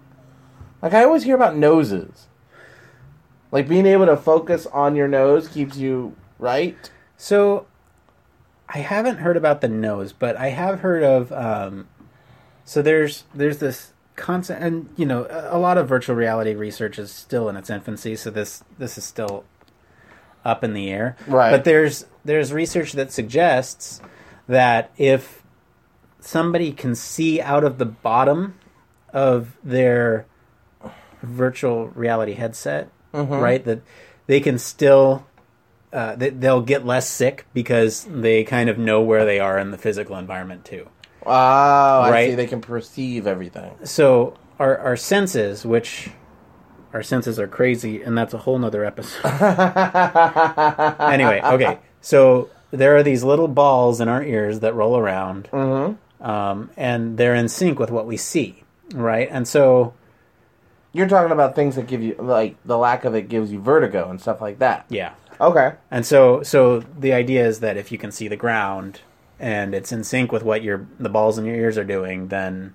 [0.81, 2.27] Like, I always hear about noses.
[3.51, 6.77] Like, being able to focus on your nose keeps you right.
[7.17, 7.65] So,
[8.69, 11.31] I haven't heard about the nose, but I have heard of.
[11.31, 11.87] Um,
[12.63, 17.11] so there's there's this concept, and you know, a, lot of virtual reality research is
[17.11, 18.15] still in its infancy.
[18.15, 19.45] So this this is still
[20.43, 21.51] up in the air, Right.
[21.51, 24.01] But there's there's research that suggests
[24.47, 25.43] that if
[26.19, 28.55] somebody can see out of the bottom
[29.13, 30.25] of their
[31.21, 32.89] virtual reality headset,
[33.41, 33.63] right?
[33.63, 33.81] That
[34.27, 35.25] they can still
[35.93, 39.71] uh, they, they'll get less sick because they kind of know where they are in
[39.71, 40.89] the physical environment too.
[41.25, 42.29] Oh, I Right.
[42.29, 42.35] see.
[42.35, 43.71] They can perceive everything.
[43.83, 46.09] So our our senses, which
[46.93, 49.25] our senses are crazy, and that's a whole nother episode.
[51.01, 51.79] anyway, okay.
[52.01, 55.49] So there are these little balls in our ears that roll around,
[56.21, 59.27] um, and they're in sync with what we see, right?
[59.31, 59.93] And so
[60.93, 64.09] You're talking about things that give you, like, the lack of it gives you vertigo
[64.09, 64.85] and stuff like that.
[64.87, 65.11] yeah,
[65.41, 65.73] Okay.
[65.91, 69.01] And so, so the idea is that if you can see the ground
[69.39, 72.73] and it's in sync with what your the balls in your ears are doing, then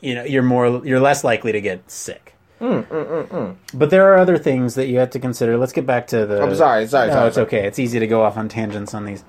[0.00, 2.34] you know you're more you're less likely to get sick.
[2.60, 5.56] But there are other things that you have to consider.
[5.56, 6.42] Let's get back to the.
[6.42, 7.46] I'm sorry, sorry, No, sorry, it's sorry.
[7.46, 7.66] okay.
[7.66, 9.24] It's easy to go off on tangents on these.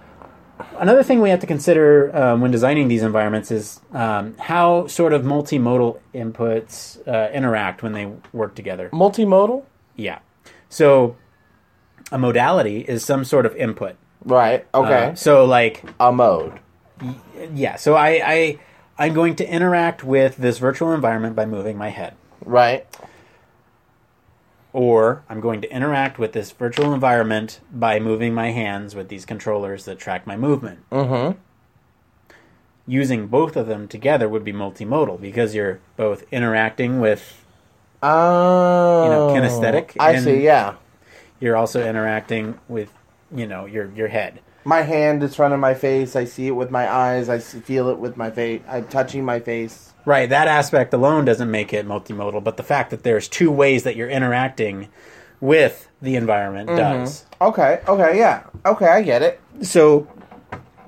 [0.78, 5.14] Another thing we have to consider um, when designing these environments is um, how sort
[5.14, 8.90] of multimodal inputs uh, interact when they work together.
[8.92, 9.64] Multimodal?
[9.96, 10.20] Yeah.
[10.70, 11.16] So
[12.12, 13.96] a modality is some sort of input.
[14.24, 14.66] Right.
[14.74, 15.06] Okay.
[15.10, 16.60] Uh, so like a mode.
[17.54, 18.60] yeah, so I, I
[18.98, 22.16] I'm going to interact with this virtual environment by moving my head.
[22.46, 22.86] Right.
[24.74, 29.26] Or I'm going to interact with this virtual environment by moving my hands with these
[29.26, 30.88] controllers that track my movement.
[30.92, 31.38] Mm-hmm.
[32.88, 37.44] Using both of them together would be multimodal because you're both interacting with
[38.04, 39.32] Oh.
[39.36, 40.44] kinesthetic I see.
[40.44, 40.76] Yeah.
[41.40, 42.92] you're also interacting with
[43.34, 44.40] you know your your head.
[44.64, 46.16] My hand is front of my face.
[46.16, 47.30] I see it with my eyes.
[47.30, 48.62] I feel it with my face.
[48.68, 49.94] I'm touching my face.
[50.06, 53.84] Right, that aspect alone doesn't make it multimodal, but the fact that there's two ways
[53.84, 54.90] that you're interacting
[55.40, 56.78] with the environment mm-hmm.
[56.78, 57.26] does.
[57.40, 58.44] Okay, okay, yeah.
[58.66, 59.40] Okay, I get it.
[59.62, 60.08] So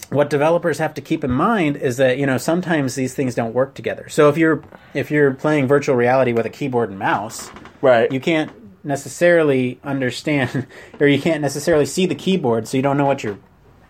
[0.10, 3.54] what developers have to keep in mind is that you know sometimes these things don't
[3.54, 4.08] work together.
[4.10, 4.64] So if you're
[4.94, 7.50] if you're playing virtual reality with a keyboard and mouse,
[7.82, 8.12] Right.
[8.12, 10.68] you can't necessarily understand
[11.00, 13.40] or you can't necessarily see the keyboard, so you don't know what you're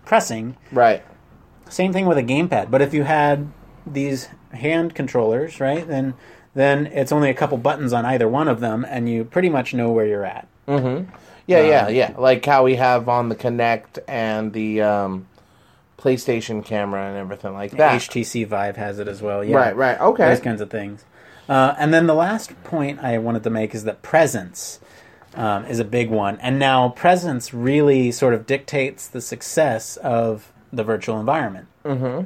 [0.05, 0.57] pressing.
[0.71, 1.03] right.
[1.69, 2.69] Same thing with a gamepad.
[2.69, 3.51] But if you had
[3.87, 6.13] these hand controllers, right, then
[6.53, 9.73] then it's only a couple buttons on either one of them, and you pretty much
[9.73, 10.47] know where you're at.
[10.67, 11.09] Mm-hmm.
[11.47, 12.13] Yeah, yeah, yeah.
[12.17, 15.27] Like how we have on the Kinect and the um,
[16.03, 18.01] PlayStation camera and everything like that.
[18.01, 19.43] HTC Vive has it as well.
[19.43, 19.55] Yeah.
[19.55, 19.99] Right, right.
[19.99, 20.25] Okay.
[20.25, 21.05] Those kinds of things.
[21.47, 24.79] Uh, and then the last point I wanted to make is that presence
[25.35, 26.37] um, is a big one.
[26.41, 31.67] And now presence really sort of dictates the success of the virtual environment.
[31.85, 32.25] Mm-hmm.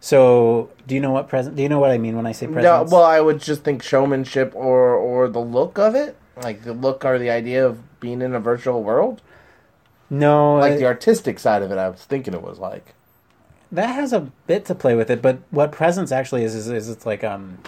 [0.00, 1.56] So, do you know what present?
[1.56, 2.92] Do you know what I mean when I say No, presence?
[2.92, 7.04] well, I would just think showmanship or or the look of it, like the look
[7.04, 9.22] or the idea of being in a virtual world,
[10.10, 11.78] no, like uh, the artistic side of it.
[11.78, 12.94] I was thinking it was like.
[13.76, 15.22] That has a bit to play with it.
[15.22, 17.58] But what presence actually is is, is it's like um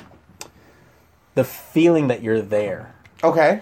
[1.34, 3.60] the feeling that you're there Okay.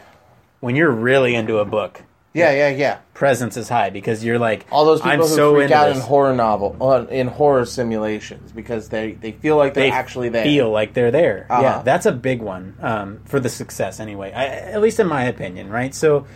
[0.61, 2.03] when you're really into a book.
[2.33, 2.99] Yeah, yeah, yeah.
[3.15, 5.97] presence is high because you're like All those people I'm who so freak out this.
[5.97, 10.29] in horror novel, uh, in horror simulations, because they they feel like they're they actually
[10.29, 10.45] there.
[10.45, 11.47] feel like they're there.
[11.49, 11.63] Uh-huh.
[11.63, 14.33] Yeah, that's a big one um, for the success anyway.
[14.33, 14.45] I,
[14.75, 15.95] at least in my opinion, right?
[15.95, 16.27] So,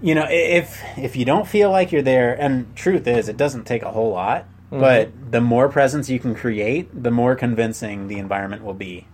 [0.00, 3.64] you know, if if you don't feel like you're there, and truth is, it doesn't
[3.64, 4.80] take a whole lot, Mm-hmm.
[4.80, 9.06] but the more presence you can create, the more convincing the environment will be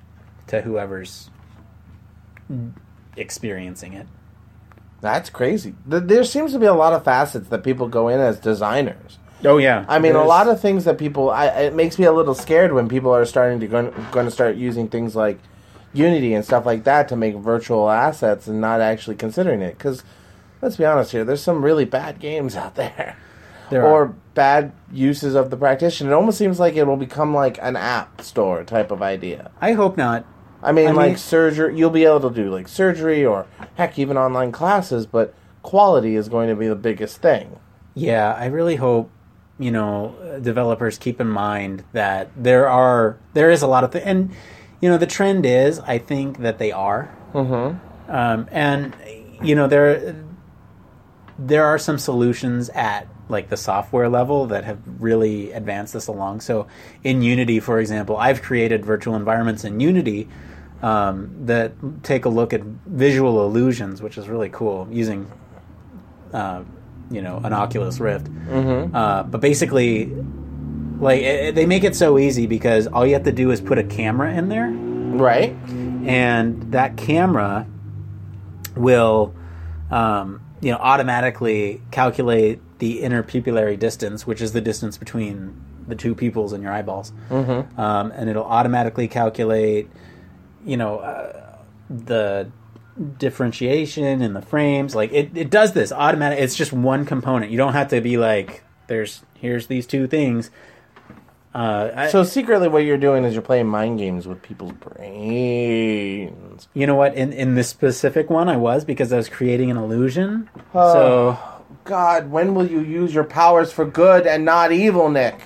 [0.47, 1.29] to whoever's
[3.17, 4.07] experiencing it.
[5.03, 5.75] That's crazy.
[5.85, 9.19] There seems to be a lot of facets that people go in as designers.
[9.45, 11.29] Oh yeah, I mean, a lot of things that people.
[11.29, 14.31] I, it makes me a little scared when people are starting to going, going to
[14.31, 15.39] start using things like
[15.93, 19.77] Unity and stuff like that to make virtual assets and not actually considering it.
[19.77, 20.05] Because
[20.63, 23.17] let's be honest here, there's some really bad games out there,
[23.73, 24.15] there or are.
[24.35, 26.13] bad uses of the practitioner.
[26.13, 29.51] It almost seems like it will become like an app store type of idea.
[29.61, 30.25] I hope not.
[30.63, 33.99] I mean, I mean- like surgery, you'll be able to do like surgery or heck,
[33.99, 37.59] even online classes, but quality is going to be the biggest thing.
[37.95, 39.11] Yeah, I really hope
[39.59, 44.05] you know developers keep in mind that there are there is a lot of th-
[44.05, 44.31] and
[44.81, 48.11] you know the trend is I think that they are, mm-hmm.
[48.11, 48.97] um, and
[49.43, 50.25] you know there
[51.39, 56.41] there are some solutions at like the software level that have really advanced this along.
[56.43, 56.69] So
[57.03, 60.29] in Unity, for example, I've created virtual environments in Unity.
[60.83, 61.73] Um, that
[62.03, 65.31] take a look at visual illusions, which is really cool, using
[66.33, 66.65] uh,
[67.09, 68.27] you know an Oculus Rift.
[68.27, 68.95] Mm-hmm.
[68.95, 70.07] Uh, but basically,
[70.99, 73.79] like it, they make it so easy because all you have to do is put
[73.79, 75.55] a camera in there, Right?
[76.05, 77.65] and that camera
[78.77, 79.35] will,
[79.91, 85.55] um, you know, automatically calculate the interpupillary distance, which is the distance between
[85.87, 87.81] the two pupils in your eyeballs, mm-hmm.
[87.81, 89.89] um, and it'll automatically calculate,
[90.67, 91.59] you know, uh,
[91.89, 92.51] the
[93.19, 94.97] differentiation in the frames.
[94.97, 96.41] Like it, it does this automatic.
[96.41, 97.53] It's just one component.
[97.53, 100.51] You don't have to be like, there's here's these two things.
[101.55, 106.67] Uh, I, So secretly, what you're doing is you're playing mind games with people's brains.
[106.75, 107.15] You know what?
[107.15, 110.51] In in this specific one, I was because I was creating an illusion.
[110.73, 111.39] so
[111.85, 115.43] God, when will you use your powers for good and not evil, Nick?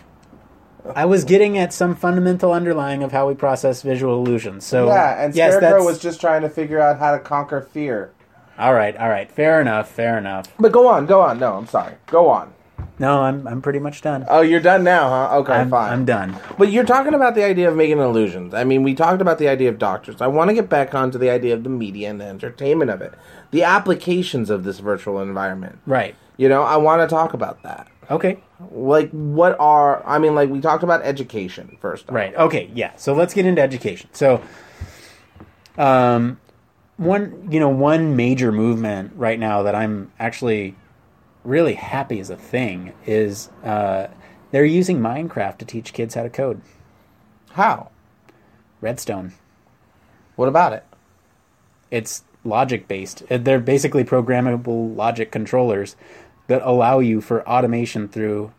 [0.94, 4.64] I was getting at some fundamental underlying of how we process visual illusions.
[4.64, 8.12] So yeah, and yes, Scarecrow was just trying to figure out how to conquer fear.
[8.58, 8.96] all right.
[8.96, 9.90] All right, fair enough.
[9.90, 10.46] Fair enough.
[10.58, 11.38] But go on, go on.
[11.38, 11.94] No, I'm sorry.
[12.06, 12.52] Go on.
[12.98, 14.24] No, I'm I'm pretty much done.
[14.28, 15.38] Oh, you're done now, huh?
[15.38, 15.92] Okay, I'm, fine.
[15.92, 16.38] I'm done.
[16.56, 18.54] But you're talking about the idea of making illusions.
[18.54, 20.22] I mean, we talked about the idea of doctors.
[20.22, 23.02] I want to get back onto the idea of the media and the entertainment of
[23.02, 23.12] it,
[23.50, 25.78] the applications of this virtual environment.
[25.84, 26.14] Right.
[26.36, 27.88] You know, I want to talk about that.
[28.10, 28.42] Okay.
[28.70, 30.34] Like, what are I mean?
[30.34, 32.08] Like, we talked about education first.
[32.08, 32.14] off.
[32.14, 32.34] Right.
[32.34, 32.70] Okay.
[32.74, 32.94] Yeah.
[32.96, 34.10] So let's get into education.
[34.12, 34.42] So,
[35.76, 36.38] um,
[36.96, 40.76] one you know one major movement right now that I'm actually
[41.44, 44.08] really happy is a thing is uh,
[44.50, 46.60] they're using Minecraft to teach kids how to code.
[47.52, 47.90] How?
[48.80, 49.32] Redstone.
[50.36, 50.84] What about it?
[51.90, 53.22] It's logic based.
[53.28, 55.96] They're basically programmable logic controllers
[56.46, 58.52] that allow you for automation through.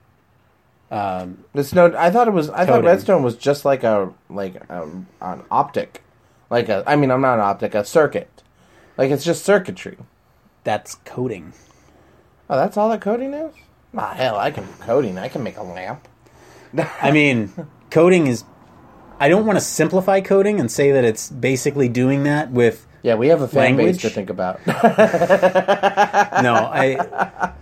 [0.89, 1.93] Um, no.
[1.97, 2.49] I thought it was.
[2.49, 2.85] I thought Coding.
[2.85, 4.89] Redstone was just like a like a,
[5.21, 6.01] an optic,
[6.49, 6.83] like a.
[6.87, 7.75] I mean, I'm not an optic.
[7.75, 8.43] A circuit,
[8.97, 9.97] like it's just circuitry.
[10.63, 11.53] that's coding.
[12.49, 13.53] Oh, that's all that coding is.
[13.95, 15.17] Ah, hell, I can do coding.
[15.17, 16.07] I can make a lamp.
[17.01, 17.51] I mean,
[17.91, 18.45] coding is.
[19.19, 23.15] I don't want to simplify coding and say that it's basically doing that with Yeah,
[23.15, 23.95] we have a fan Language?
[23.95, 24.65] base to think about.
[24.67, 24.73] no,
[26.55, 27.53] I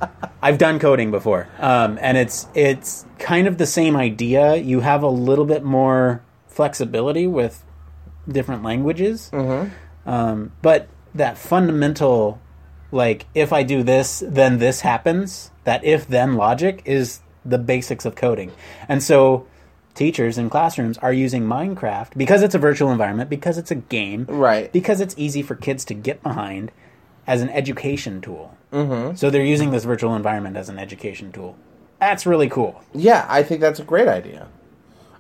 [0.42, 4.56] I've done coding before, um, and it's it's kind of the same idea.
[4.56, 7.64] You have a little bit more flexibility with
[8.28, 9.30] different languages,
[10.06, 12.40] um, but that fundamental,
[12.92, 15.52] like if I do this, then this happens.
[15.64, 18.52] That if then logic is the basics of coding,
[18.88, 19.48] and so
[19.96, 24.26] teachers in classrooms are using Minecraft because it's a virtual environment, because it's a game,
[24.30, 24.72] Right.
[24.72, 26.72] Because it's easy for kids to get behind
[27.26, 28.56] as an education tool.
[28.72, 29.16] Mm-hmm.
[29.16, 31.56] So they're using this virtual environment as an education tool.
[32.00, 32.84] That's really cool.
[32.94, 34.48] Yeah, I think that's a great idea.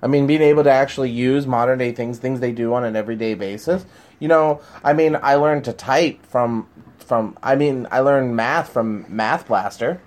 [0.03, 2.95] I mean, being able to actually use modern day things, things they do on an
[2.95, 3.85] everyday basis.
[4.19, 6.67] You know, I mean, I learned to type from
[6.99, 7.37] from.
[7.41, 10.01] I mean, I learned math from Math Blaster.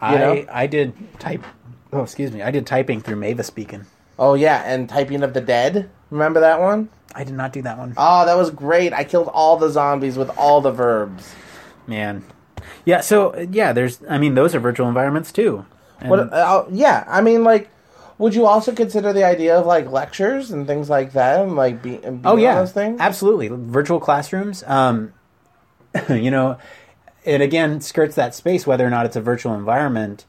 [0.00, 0.44] I know?
[0.50, 1.44] I did type.
[1.92, 2.42] Oh, excuse me.
[2.42, 3.86] I did typing through Mavis Beacon.
[4.18, 5.90] Oh yeah, and Typing of the Dead.
[6.10, 6.88] Remember that one?
[7.14, 7.94] I did not do that one.
[7.96, 8.92] Oh, that was great.
[8.92, 11.34] I killed all the zombies with all the verbs.
[11.86, 12.24] Man.
[12.84, 13.00] Yeah.
[13.00, 14.00] So yeah, there's.
[14.08, 15.64] I mean, those are virtual environments too.
[16.00, 16.32] And- What?
[16.32, 17.70] Uh, yeah, I mean, like,
[18.18, 21.82] would you also consider the idea of like lectures and things like that, and like
[21.82, 23.00] be, and Oh yeah, those things?
[23.00, 23.48] absolutely.
[23.50, 24.62] Virtual classrooms.
[24.66, 25.12] Um,
[26.10, 26.58] you know,
[27.24, 30.24] it again skirts that space whether or not it's a virtual environment.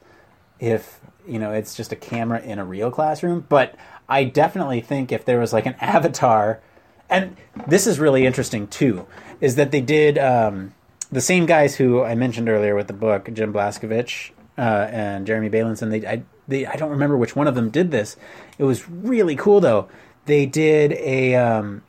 [0.58, 0.97] If
[1.28, 3.44] you know, it's just a camera in a real classroom.
[3.48, 3.74] But
[4.08, 6.60] I definitely think if there was like an avatar,
[7.08, 9.06] and this is really interesting too,
[9.40, 10.74] is that they did um,
[11.10, 15.50] the same guys who I mentioned earlier with the book, Jim Blascovich uh, and Jeremy
[15.50, 15.90] Bailenson.
[15.90, 18.16] They I, they I don't remember which one of them did this.
[18.58, 19.88] It was really cool though.
[20.26, 21.82] They did a um,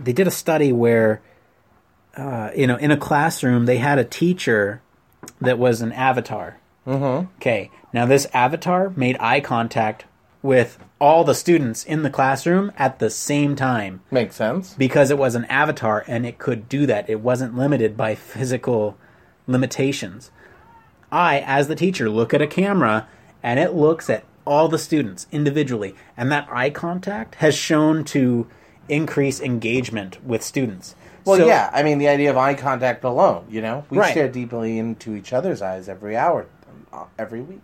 [0.00, 1.20] they did a study where
[2.16, 4.80] uh, you know in a classroom they had a teacher
[5.40, 6.58] that was an avatar.
[6.86, 7.26] Mm-hmm.
[7.36, 10.04] Okay, now this avatar made eye contact
[10.42, 14.74] with all the students in the classroom at the same time Makes sense.
[14.74, 17.08] because it was an avatar and it could do that.
[17.08, 18.96] It wasn't limited by physical
[19.46, 20.30] limitations.
[21.10, 23.08] I, as the teacher, look at a camera
[23.42, 28.46] and it looks at all the students individually, and that eye contact has shown to
[28.90, 30.94] increase engagement with students.
[31.24, 31.70] Well, So- yeah.
[31.72, 33.44] I mean, the idea of eye contact alone.
[33.48, 34.10] You know, we Right.
[34.10, 36.44] stare deeply into each other's eyes every hour,
[36.94, 37.60] Uh, every week.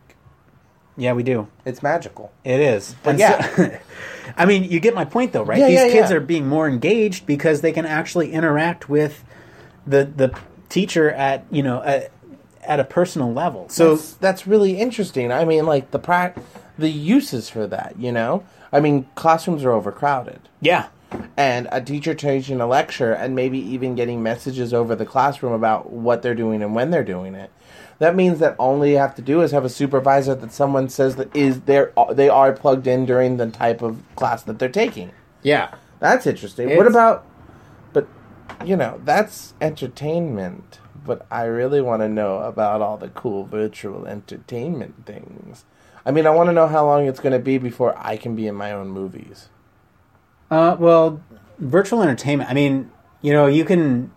[0.96, 1.46] yeah, we do.
[1.64, 2.32] It's magical.
[2.44, 2.94] It is.
[3.02, 3.56] But And yeah.
[3.56, 3.78] so-
[4.36, 5.58] I mean, you get my point though, right?
[5.58, 6.16] Yeah, These yeah, kids yeah.
[6.16, 9.24] are being more engaged because they can actually interact with
[9.86, 10.36] the the
[10.68, 12.10] teacher at, you know, at,
[12.62, 13.68] at a personal level.
[13.68, 15.32] So that's, that's really interesting.
[15.32, 16.36] I mean, like the prac,
[16.78, 17.94] the uses for that.
[17.98, 20.40] You know, I mean, classrooms are overcrowded.
[20.60, 20.88] yeah.
[21.36, 25.90] and a teacher teaching a lecture and maybe even getting messages over the classroom about
[25.90, 27.50] what they're doing and when they're doing it.
[28.00, 31.16] That means that all you have to do is have a supervisor that someone says
[31.16, 35.12] that is there they are plugged in during the type of class that they're taking.
[35.42, 35.74] Yeah.
[36.00, 36.76] That's interesting.
[36.78, 37.26] What about
[37.92, 38.08] but
[38.64, 40.80] you know, that's entertainment.
[41.04, 45.66] But I really want to know about all the cool virtual entertainment things.
[46.04, 48.34] I mean, I want to know how long it's going to be before I can
[48.34, 49.50] be in my own movies.
[50.50, 51.22] Uh, well,
[51.58, 52.50] virtual entertainment.
[52.50, 52.90] I mean,
[53.20, 54.10] you know, you can,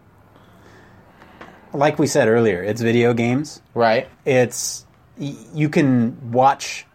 [1.74, 3.62] like we said earlier, it's video games.
[3.74, 4.08] Right?
[4.26, 4.86] It's
[5.18, 6.86] y- you can watch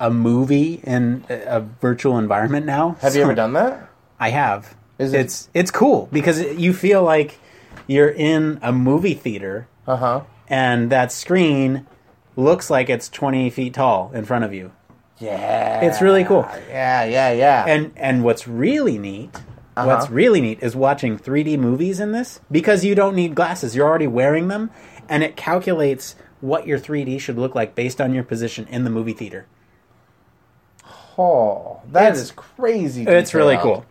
[0.00, 2.96] a movie in a a virtual environment now.
[3.00, 3.88] Have you So- ever done that?
[4.18, 4.74] I have.
[4.98, 7.38] Is it- It's it's cool because you feel like
[7.86, 10.20] you're in a movie theater, Uh huh.
[10.48, 11.86] and that screen
[12.36, 14.70] looks like it's 20 feet tall in front of you.
[15.18, 15.80] Yeah.
[15.82, 16.46] It's really cool.
[16.68, 17.64] Yeah, yeah, yeah.
[17.66, 19.30] And and what's really neat,
[19.76, 19.86] Uh-huh.
[19.86, 23.74] what's really neat is watching 3D movies in this because you don't need glasses.
[23.74, 24.70] You're already wearing them
[25.08, 28.90] and it calculates what your 3D should look like based on your position in the
[28.90, 29.46] movie theater.
[31.18, 33.04] oh, that It's- is crazy.
[33.04, 33.84] It's really cool.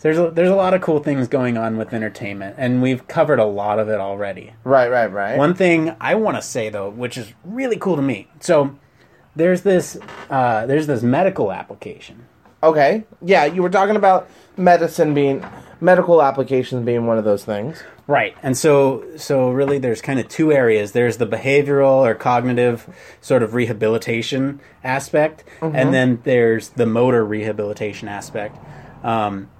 [0.00, 3.40] There's a, there's a lot of cool things going on with entertainment and we've covered
[3.40, 4.54] a lot of it already.
[4.62, 5.36] Right, right, right.
[5.36, 8.28] One thing I want to say though, which is really cool to me.
[8.40, 8.76] So
[9.34, 9.98] there's this
[10.30, 12.26] uh, there's this medical application
[12.62, 13.04] Okay.
[13.22, 14.28] Yeah, you were talking about
[14.58, 15.44] medicine being
[15.80, 17.82] medical applications being one of those things.
[18.06, 18.36] Right.
[18.42, 20.92] And so so really there's kind of two areas.
[20.92, 22.88] There's the behavioral or cognitive
[23.20, 28.58] sort of rehabilitation aspect and then there's the motor rehabilitation aspect.
[29.04, 29.50] Um,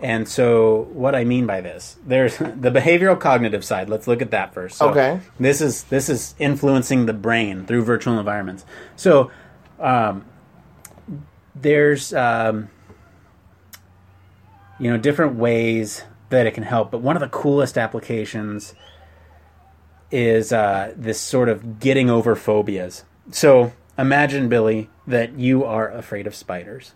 [0.00, 3.88] and so what I mean by this, there's the behavioral cognitive side.
[3.88, 4.78] Let's look at that first.
[4.78, 5.20] So Okay.
[5.38, 8.64] This is this is influencing the brain through virtual environments.
[8.96, 9.30] So
[9.78, 10.24] um,
[11.54, 12.70] there's um,
[14.78, 18.74] you know different ways that it can help but one of the coolest applications
[20.10, 26.26] is uh, this sort of getting over phobias so imagine billy that you are afraid
[26.26, 26.94] of spiders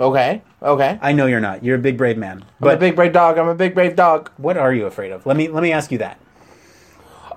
[0.00, 0.40] Okay.
[0.62, 0.98] Okay.
[1.02, 1.62] I know you're not.
[1.62, 2.38] You're a big brave man.
[2.42, 3.36] I'm But a big brave dog.
[3.36, 4.30] I'm a big brave dog.
[4.38, 5.26] what are you afraid of?
[5.26, 6.18] Let me let me ask you that.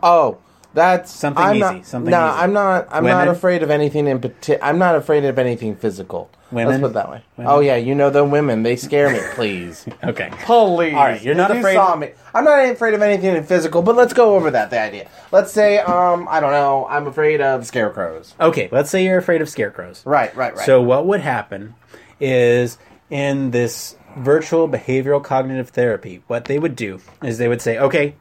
[0.01, 0.37] Oh,
[0.73, 2.37] that's Something I'm easy, Not, something no, easy.
[2.39, 2.87] I'm not.
[2.91, 3.25] I'm Women?
[3.25, 4.63] not afraid of anything in particular.
[4.63, 6.29] I'm not afraid of anything physical.
[6.51, 6.67] Women?
[6.69, 7.23] Let's put it that way.
[7.37, 7.51] Women?
[7.51, 8.63] Oh yeah, you know the women.
[8.63, 9.19] They scare me.
[9.33, 9.85] Please.
[10.03, 10.29] Okay.
[10.45, 10.93] Please.
[10.93, 12.11] All right, you're not You afraid- Saw me.
[12.33, 14.69] I'm not afraid of anything in physical, but let's go over that.
[14.69, 15.09] The idea.
[15.31, 16.85] Let's say, um, I don't know.
[16.89, 18.33] I'm afraid of scarecrows.
[18.39, 20.03] Okay, let's say you're afraid of scarecrows.
[20.05, 20.35] Right.
[20.35, 20.55] Right.
[20.55, 20.65] Right.
[20.65, 21.75] So what would happen
[22.19, 22.77] is
[23.09, 28.15] in this virtual behavioral cognitive therapy, what they would do is they would say, okay,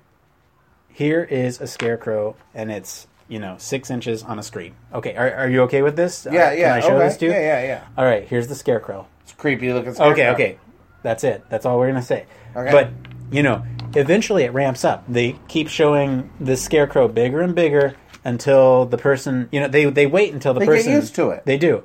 [0.93, 4.75] here is a scarecrow and it's you know six inches on a screen.
[4.93, 6.27] Okay, are, are you okay with this?
[6.31, 6.49] yeah.
[6.49, 6.55] Uh, Yeah.
[6.55, 7.09] Can I show okay.
[7.09, 7.31] this to you?
[7.33, 7.41] Yeah.
[7.41, 7.63] Yeah.
[7.63, 7.85] Yeah.
[7.97, 9.07] All right, here's the scarecrow.
[9.23, 9.91] It's creepy looking.
[9.91, 10.35] Okay, scarecrow.
[10.35, 10.59] okay,
[11.03, 11.45] that's it.
[11.49, 12.27] That's all we're gonna say.
[12.55, 12.71] Okay.
[12.71, 12.91] But
[13.31, 13.65] you know,
[13.95, 15.05] eventually it ramps up.
[15.09, 20.07] They keep showing the scarecrow bigger and bigger until the person, you know, they they
[20.07, 21.45] wait until the They get person used to it.
[21.45, 21.85] They do.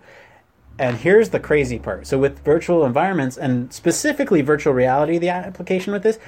[0.80, 2.06] And here's the crazy part.
[2.06, 6.20] So with virtual environments and specifically virtual reality, the application with this,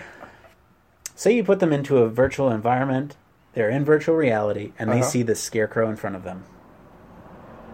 [1.19, 3.17] say you put them into a virtual environment,
[3.53, 5.09] they're in virtual reality, and they Uh-huh.
[5.09, 6.45] see the scarecrow in front of them.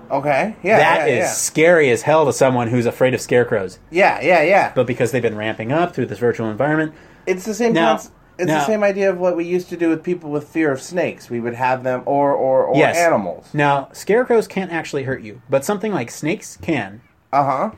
[0.09, 0.55] Okay.
[0.63, 0.77] Yeah.
[0.77, 3.79] That is yeah, scary as hell to someone who's afraid of scarecrows.
[3.91, 4.19] Yeah.
[4.21, 4.41] Yeah.
[4.43, 4.71] Yeah.
[4.75, 6.93] But because they've been ramping up through this virtual environment,
[7.27, 7.73] It's the same.
[7.73, 10.29] Now- conce- it's now- the same idea of what we used to do with people
[10.29, 11.29] with fear of snakes.
[11.29, 12.97] We would have them, or or or Yes.
[12.97, 13.49] animals.
[13.53, 17.01] Now, scarecrows can't actually hurt you, but something like snakes can.
[17.33, 17.69] Uh huh.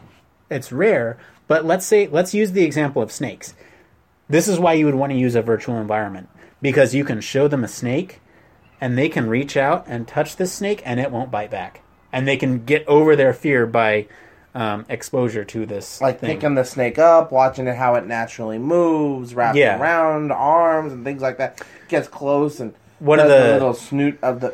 [0.49, 3.53] It's rare, but let's say let's use the example of snakes.
[4.29, 6.29] This is why you would want to use a virtual environment
[6.61, 8.19] because you can show them a snake
[8.81, 11.81] and they can reach out and touch this snake and it won't bite back.
[12.11, 14.07] And they can get over their fear by
[14.55, 16.35] um, exposure to this Like thing.
[16.35, 19.79] picking the snake up, watching it how it naturally moves, wrapping Yeah.
[19.79, 21.61] around arms and things like that.
[21.89, 24.53] Gets close and One of does the- little snoot of the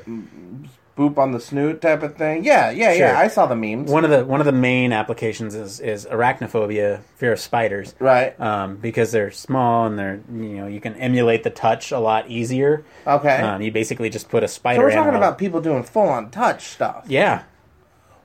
[0.98, 2.44] boop on the snoot type of thing.
[2.44, 3.08] Yeah, yeah, Sure.
[3.08, 3.20] yeah.
[3.20, 3.90] I saw the memes.
[3.90, 7.96] one of the one of the main applications is is arachnophobia, fear of spiders.
[8.00, 8.40] right.
[8.40, 12.30] um, because they're small and they're you know you can emulate the touch a lot
[12.30, 12.86] easier.
[13.08, 13.38] Okay.
[13.38, 14.80] Um, you basically just put a spider.
[14.80, 17.06] so we're talking about people doing full on touch stuff.
[17.08, 17.44] yeah,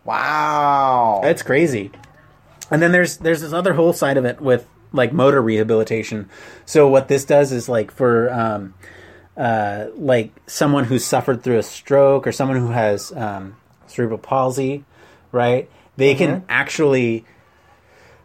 [0.05, 1.21] Wow.
[1.23, 1.91] That's crazy.
[2.71, 6.29] And then there's there's this other whole side of it with like motor rehabilitation.
[6.65, 8.75] So what this does is like for um,
[9.39, 14.85] uh, like someone who's suffered through a stroke or someone who has um, cerebral palsy,
[15.33, 15.71] right?
[15.97, 16.25] They Mm-hmm.
[16.25, 17.25] can actually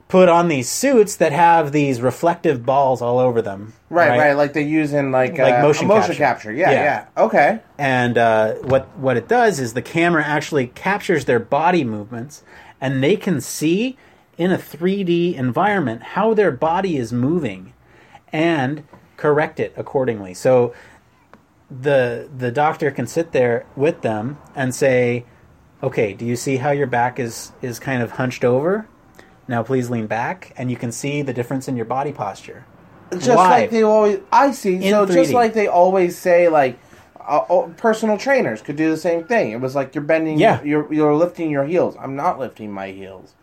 [0.07, 3.73] put on these suits that have these reflective balls all over them.
[3.89, 6.17] right, right, Like they use in like, Like uh, motion motion capture.
[6.17, 6.51] capture.
[6.51, 6.83] Yeah, Yeah.
[6.83, 7.59] yeah, Okay.
[7.77, 12.43] and uh, what what it does is the camera actually captures their body movements,
[12.81, 13.97] and they can see
[14.37, 17.73] in a 3D environment how their body is moving,
[18.31, 18.83] and
[19.17, 20.33] correct it accordingly.
[20.33, 20.73] So
[21.69, 25.25] the the doctor can sit there with them and say,
[25.81, 28.87] "Okay, do you see how your back is is kind of hunched over?
[29.47, 32.65] Now please lean back, and you can see the difference in your body posture."
[33.11, 33.37] Just Live.
[33.37, 34.75] like they always, I see.
[34.75, 35.33] In so just 3D.
[35.33, 36.79] like they always say, like
[37.19, 39.51] uh, oh, personal trainers could do the same thing.
[39.51, 40.61] It was like you're bending, Yeah.
[40.63, 41.95] you're you're lifting your heels.
[41.99, 43.35] I'm not lifting my heels.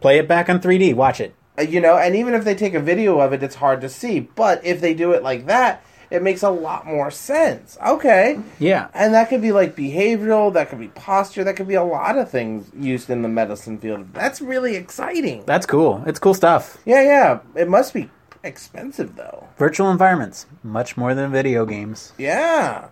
[0.00, 0.94] Play it back on 3D.
[0.94, 1.34] Watch it.
[1.58, 3.88] Uh, You know, and even if they take a video of it, it's hard to
[3.88, 4.20] see.
[4.20, 7.78] But if they do it like that, it makes a lot more sense.
[7.84, 8.38] Okay.
[8.58, 8.88] Yeah.
[8.92, 12.18] And that could be like behavioral, that could be posture, that could be a lot
[12.18, 14.12] of things used in the medicine field.
[14.12, 15.44] That's really exciting.
[15.46, 16.04] That's cool.
[16.06, 16.76] It's cool stuff.
[16.84, 17.40] Yeah, yeah.
[17.56, 18.10] It must be
[18.44, 19.48] expensive though.
[19.56, 22.12] Virtual environments, much more than video games.
[22.18, 22.88] Yeah.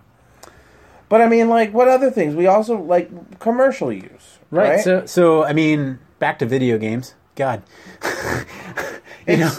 [1.07, 2.33] But I mean, like, what other things?
[2.33, 4.79] We also like commercial use, right?
[4.79, 7.13] So, so I mean, back to video games.
[7.35, 7.61] God,
[9.27, 9.51] you know,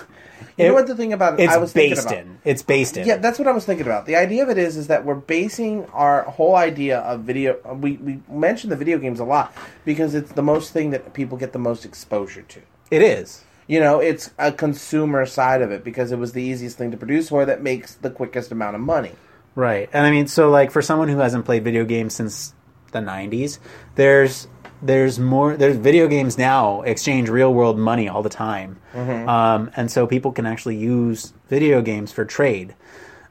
[0.57, 2.19] You know what the thing about it's I was thinking based about.
[2.19, 2.39] in.
[2.45, 3.07] It's based in.
[3.07, 4.07] Yeah, that's what I was thinking about.
[4.07, 7.59] The idea of it is, is that we're basing our whole idea of video.
[7.75, 11.39] We we mention the video games a lot because it's the most thing that people
[11.39, 12.61] get the most exposure to.
[12.91, 13.45] it is.
[13.69, 16.97] You know, it's a consumer side of it because it was the easiest thing to
[16.97, 19.13] produce or that makes the quickest amount of money.
[19.55, 19.89] Right.
[19.93, 22.55] And I mean, so like for someone who hasn't played video games since
[22.91, 23.59] the 90s,
[23.95, 24.49] there's
[24.83, 28.79] there's more there's video games now exchange real world money all the time.
[28.95, 32.75] Um, and so people can actually use video games for trade.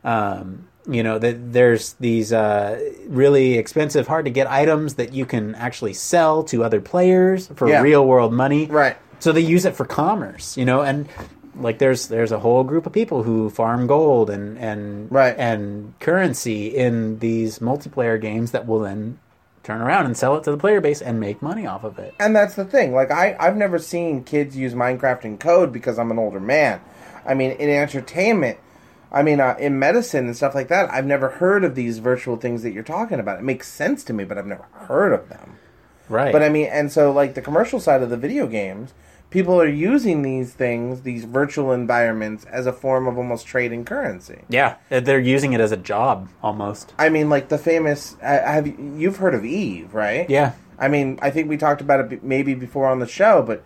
[0.04, 5.26] Um, you know, that there's these uh, really expensive, hard to get items that you
[5.28, 7.82] can actually sell to other players for Yeah.
[7.82, 8.66] real world money.
[8.66, 8.98] Right.
[9.20, 11.08] So they use it for commerce, you know, and
[11.56, 15.36] like there's there's a whole group of people who farm gold and and Right.
[15.38, 19.20] and currency in these multiplayer games that will then
[19.64, 22.16] turn around and sell it to the player base and make money off of it.
[22.20, 22.94] And that's the thing.
[22.94, 26.82] Like I, I've never seen kids use Minecraft in code because I'm an older man.
[27.26, 28.58] I mean, in entertainment,
[29.12, 32.38] I mean, uh, in medicine and stuff like that, I've never heard of these virtual
[32.38, 33.40] things that you're talking about.
[33.40, 35.58] It makes sense to me, but I've never heard of them.
[36.10, 36.32] Right.
[36.32, 38.94] But I mean, and so like the commercial side of the video games,
[39.32, 44.42] people are using these things, these virtual environments, as a form of almost trading currency.
[44.50, 46.94] Yeah, they're using it as a job almost.
[47.00, 48.16] I mean, like the famous.
[48.22, 50.30] Uh, have you- you've heard of Eve, right?
[50.30, 50.52] Yeah.
[50.78, 53.64] I mean, I think we talked about it maybe before on the show, but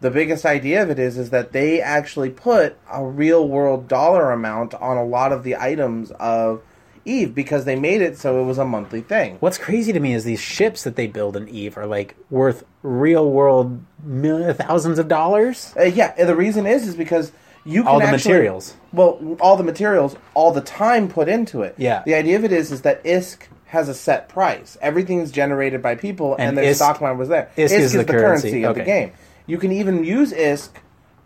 [0.00, 4.30] the biggest idea of it is is that they actually put a real world dollar
[4.30, 6.62] amount on a lot of the items of
[7.08, 9.36] Eve because they made it so it was a monthly thing.
[9.40, 12.64] What's crazy to me is these ships that they build in Eve are like worth
[12.82, 15.72] real world million, thousands of dollars.
[15.76, 17.32] Uh, yeah, and the reason is is because
[17.64, 18.74] you can All the actually- materials.
[18.92, 21.74] Well, all the materials, all the time put into it.
[21.76, 22.02] Yeah.
[22.06, 24.78] The idea of it is is that ISK has a set price.
[24.80, 27.50] Everything's generated by people, and, And their ISK stock line was there.
[27.56, 29.12] ISK is the currency, of the game.
[29.46, 30.70] You can even use ISK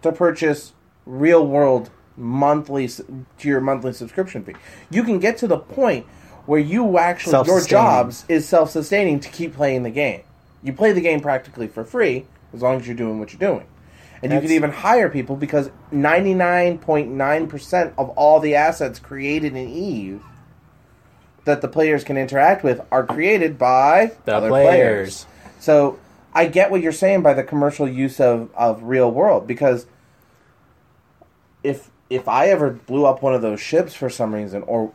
[0.03, 0.73] to purchase
[1.07, 3.05] real world monthly to
[3.43, 4.55] your monthly subscription fee.
[4.91, 6.07] You can get to the point
[6.47, 7.69] where you actually your Self-sustaining.
[7.69, 10.23] jobs is self sustaining to keep playing the game.
[10.63, 13.67] You play the game practically for free as long as you're doing what you're doing.
[14.23, 20.23] And you can even hire people because 99.9% of all the assets created in Eve
[21.45, 25.27] that the players can interact with are created by The other players.
[25.59, 25.99] So
[26.33, 29.87] I get what you're saying by the commercial use of, of real world because
[31.65, 34.93] if if I ever blew up one of those ships for some reason or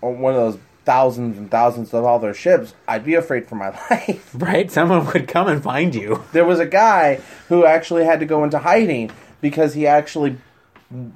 [0.00, 3.56] or one of those thousands and thousands of all their ships, I'd be afraid for
[3.56, 4.30] my life.
[4.34, 4.70] Right?
[4.70, 6.24] Someone would come and find you.
[6.32, 9.10] There was a guy who actually had to go into hiding
[9.40, 10.38] because he actually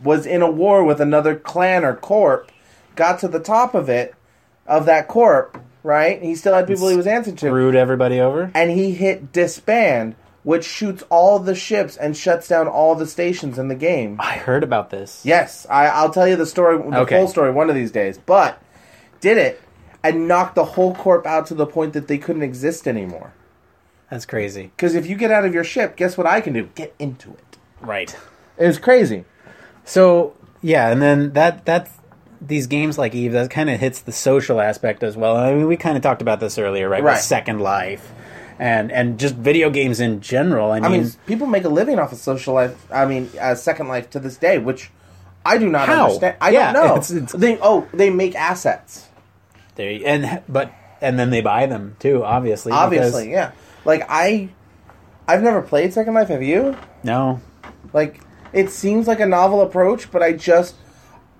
[0.02, 2.50] was in a war with another clan or corp,
[2.96, 4.14] got to the top of it,
[4.66, 6.22] of that corp, right?
[6.22, 7.46] He still had people he was answering to.
[7.46, 8.50] Screwed everybody over.
[8.54, 10.14] And he hit disband,
[10.44, 14.16] which shoots all the ships and shuts down all the stations in the game.
[14.20, 15.22] I heard about this.
[15.24, 17.18] Yes, I, I'll tell you the story, the Okay.
[17.18, 18.18] full story one of these days.
[18.18, 18.60] But
[19.20, 19.60] did it
[20.02, 23.32] and knocked the whole corp out to the point that they couldn't exist anymore.
[24.10, 24.72] That's crazy.
[24.76, 26.68] Because if you get out of your ship, guess what I can do?
[26.74, 27.56] Get into it.
[27.80, 28.14] Right.
[28.58, 29.24] It was crazy.
[29.84, 31.90] So yeah, and then that that's
[32.40, 35.36] these games like Eve that kind of hits the social aspect as well.
[35.36, 37.02] I mean, we kind of talked about this earlier, right?
[37.02, 37.12] Right.
[37.14, 38.12] With Second Life,
[38.62, 40.70] and and just video games in general.
[40.70, 42.76] I mean, I mean, people make a living off of social life.
[42.92, 44.90] I mean, uh, Second Life to this day, which
[45.44, 46.04] I do not How?
[46.04, 46.36] understand.
[46.40, 46.90] I Yeah, don't know.
[46.94, 49.08] it's- it's- they oh, they make assets.
[49.74, 52.22] they and but and then they buy them too.
[52.24, 53.50] Obviously, because- Obviously, yeah.
[53.84, 54.50] Like I,
[55.26, 56.28] I've never played Second Life.
[56.28, 56.76] Have you?
[57.02, 57.40] no.
[57.92, 58.20] Like
[58.52, 60.76] it seems like a novel approach, but I just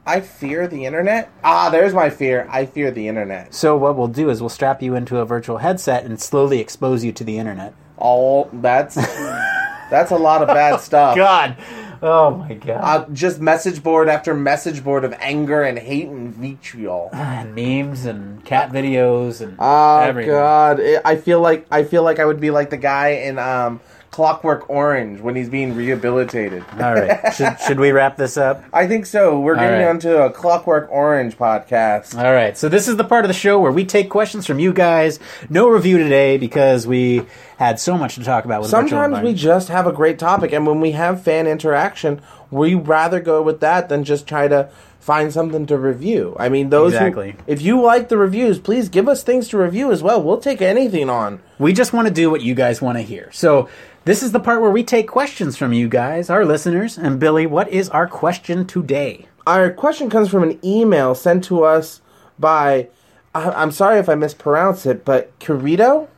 [0.05, 1.30] I fear the internet.
[1.44, 2.48] Ah, there's my fear.
[2.50, 3.55] I fear the internet.
[3.55, 7.05] So what we'll do is we'll strap you into a virtual headset and slowly expose
[7.05, 7.72] you to the internet.
[7.98, 11.14] All that's that's a lot of bad stuff.
[11.14, 11.57] God,
[12.03, 12.80] oh my God.
[12.82, 17.11] Uh, just message board after message board of anger and hate and vitriol.
[17.12, 20.32] and memes and cat videos and Oh everything.
[20.32, 20.80] God!
[20.80, 23.80] It, I feel like I feel like I would be like the guy in um,
[24.12, 26.62] Clockwork Orange when he's being rehabilitated.
[26.78, 28.62] All right, should should we wrap this up?
[28.70, 29.40] I think so.
[29.40, 29.88] We're getting right.
[29.88, 32.16] onto a Clockwork Orange podcast.
[32.16, 34.58] All right, so this is the part of the show where we take questions from
[34.58, 35.18] you guys.
[35.48, 37.22] No review today because we
[37.56, 40.80] had so much to talk about Sometimes we just have a great topic, and when
[40.80, 44.68] we have fan interaction, we rather go with that than just try to
[45.00, 46.36] find something to review.
[46.38, 47.34] I mean, those who- Exactly.
[47.48, 50.22] if you like the reviews, please give us things to review as well.
[50.22, 51.40] We'll take anything on.
[51.58, 53.28] We just want to do what you guys want to hear.
[53.32, 53.68] So
[54.05, 56.98] this is the part where we take questions from you guys, our listeners.
[56.98, 59.26] And Billy, what is our question today?
[59.46, 62.00] Our question comes from an email sent to us
[62.38, 62.88] by.
[63.34, 66.09] I, I'm sorry if I mispronounce it, but Kirito.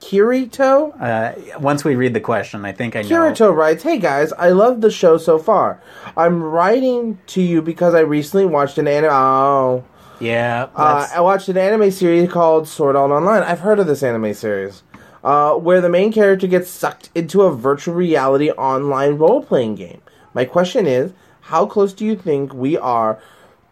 [0.00, 0.98] Kirito.
[1.00, 3.08] Uh, once we read the question, I think I know.
[3.08, 5.80] Kirito writes, "Hey guys, I love the show so far.
[6.16, 9.10] I'm writing to you because I recently watched an anime.
[9.12, 9.84] Oh,
[10.18, 13.42] Yeah, uh, I watched an anime series called Sword Art Online.
[13.42, 14.82] I've heard of this anime series,
[15.22, 20.00] uh, where the main character gets sucked into a virtual reality online role playing game.
[20.34, 21.12] My question is,
[21.42, 23.18] how close do you think we are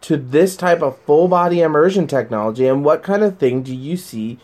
[0.01, 3.97] to this type of full body immersion technology, and what kind of thing do you
[3.97, 4.39] see?"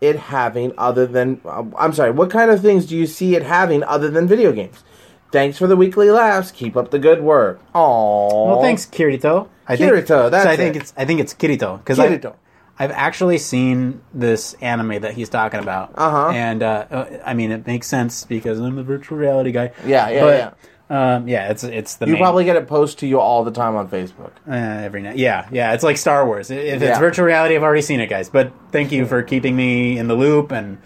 [0.00, 3.42] It having other than uh, I'm sorry, what kind of things do you see it
[3.42, 4.84] having other than video games?
[5.32, 6.52] Thanks for the weekly laughs.
[6.52, 7.60] Keep up the good work.
[7.74, 8.46] Aww.
[8.46, 9.48] well, thanks, Kirito.
[9.66, 10.82] I Kirito, Think, that's so I think it.
[10.82, 12.34] it's I think it's Kirito because Kirito.
[12.78, 15.92] I've actually seen this anime that he's talking about.
[15.96, 16.30] Uh-huh.
[16.30, 19.72] And uh, uh, I mean, it makes sense because I'm a virtual reality guy.
[19.84, 20.50] Yeah, yeah, but, yeah.
[20.90, 23.50] Um, yeah, it's it's the You main- probably get it posted to you all the
[23.50, 24.30] time on Facebook.
[24.48, 25.18] Uh, every night.
[25.18, 25.74] Yeah, yeah.
[25.74, 26.50] It's like Star Wars.
[26.50, 26.98] If it's Yeah.
[26.98, 28.30] virtual reality, I've already seen it, guys.
[28.30, 30.78] But thank you for keeping me in the loop and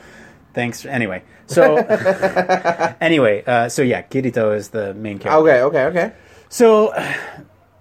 [0.54, 0.84] thanks.
[0.84, 1.76] Anyway, so
[3.00, 5.40] anyway, uh, so yeah, Kirito is the main character.
[5.42, 6.12] Okay, okay, okay.
[6.48, 6.92] So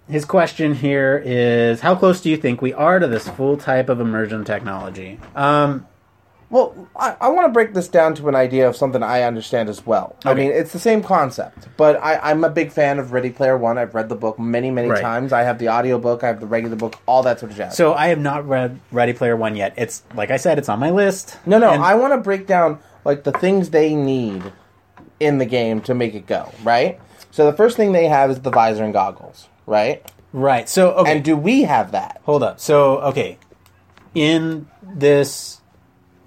[0.08, 3.88] his question here is: How close do you think we are to this full type
[3.88, 5.18] of immersion technology?
[5.34, 5.86] Um,
[6.50, 9.70] Well, I, I want to break this down to an idea of something I understand
[9.70, 10.16] as well.
[10.26, 13.56] I mean, it's the same concept, but I, I'm a big fan of Ready Player
[13.56, 13.78] One.
[13.78, 15.00] I've read the book many, many Right.
[15.00, 15.32] times.
[15.32, 17.74] I have the audiobook, I have the regular book, all that sort of jazz.
[17.74, 19.72] So I have not read Ready Player One yet.
[19.78, 21.38] It's like I said, it's on my list.
[21.46, 24.42] no, no, And- I want to break down like the things they need
[25.20, 27.00] in the game to make it go right.
[27.30, 30.04] So the first thing they have is the visor and goggles, right?
[30.32, 30.68] right.
[30.68, 32.20] So okay, And do we have that?
[32.24, 32.60] hold up.
[32.60, 33.38] So okay,
[34.14, 35.60] in this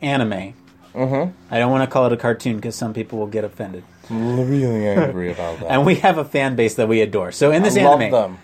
[0.02, 0.54] anime,
[0.94, 1.54] Mm-hmm.
[1.54, 3.84] I don't want to call it a cartoon because some people will get offended.
[4.10, 5.66] Really angry about that.
[5.70, 7.34] And we have a fan base that we adore.
[7.34, 8.38] So in this I love anime, them.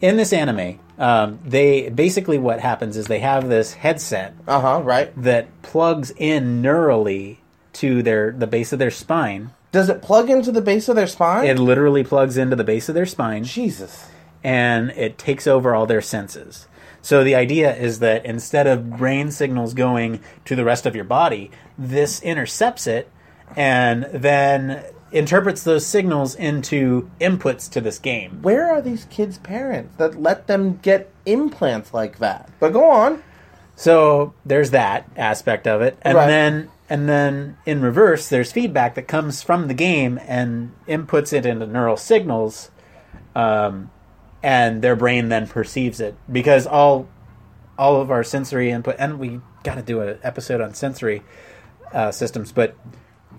[0.00, 4.80] in this anime, um, they basically what happens is they have this headset Uh huh.
[4.82, 5.12] Right.
[5.22, 7.36] that plugs in neurally
[7.74, 9.50] to their the base of their spine.
[9.70, 11.44] Does it plug into the base of their spine?
[11.44, 13.44] It literally plugs into the base of their spine.
[13.44, 14.08] Jesus.
[14.42, 16.66] And it takes over all their senses.
[17.02, 21.04] So the idea is that instead of brain signals going to the rest of your
[21.04, 23.10] body, this intercepts it
[23.56, 28.38] and then interprets those signals into inputs to this game.
[28.42, 32.48] Where are these kids' parents that let them get implants like that?
[32.60, 33.22] But go on.
[33.76, 35.96] So there's that aspect of it.
[36.02, 36.26] And Right.
[36.26, 41.46] then and then in reverse there's feedback that comes from the game and inputs it
[41.46, 42.70] into neural signals
[43.34, 43.90] um,
[44.42, 47.06] and their brain then perceives it because all
[47.78, 51.22] all of our sensory input and we got to do an episode on sensory
[51.92, 52.74] uh, systems but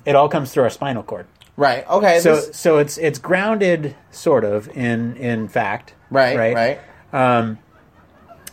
[0.05, 1.25] it all comes through our spinal cord
[1.57, 1.87] Right.
[1.87, 2.19] Okay.
[2.21, 6.37] so this- so it's it's grounded sort of in in fact right.
[6.37, 6.79] right Right.
[7.13, 7.59] um,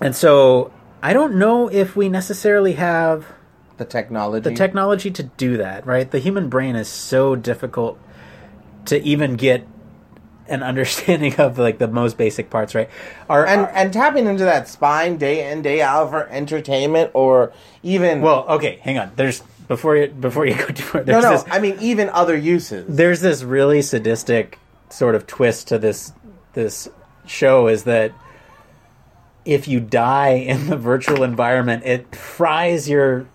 [0.00, 0.72] and so
[1.02, 3.24] I don't know if we necessarily have
[3.76, 4.48] The technology.
[4.50, 6.10] the technology to do that, right?
[6.10, 7.98] The human brain is so difficult
[8.86, 9.64] to even get
[10.48, 12.88] an understanding of like the most basic parts, right?
[13.28, 17.52] Our, and our- and tapping into that spine day in day out for entertainment or
[17.82, 19.12] even well, okay, hang on.
[19.16, 21.04] There's before you before you go too far.
[21.04, 22.86] no no this I mean even other uses.
[22.88, 26.12] there's this really sadistic sort of twist to this
[26.54, 26.88] this
[27.26, 28.12] show is that
[29.44, 33.26] if you die in the virtual environment, it fries your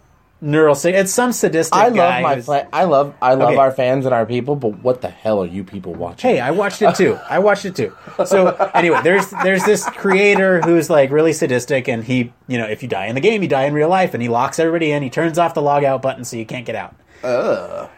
[0.44, 1.76] neural sig- It's some sadistic.
[1.76, 3.58] I love my who's- I love I love Okay.
[3.58, 6.30] our fans and our people, but what the hell are you people watching?
[6.32, 7.18] Hey, I watched it too.
[7.30, 7.94] I watched it too.
[8.26, 12.84] So anyway, there's there's this creator who's like really sadistic, and he, you know, if
[12.84, 15.02] you die in the game, you die in real life, and he locks everybody in.
[15.02, 16.96] He turns off the log out button so you can't get out.
[17.24, 17.90] Ugh.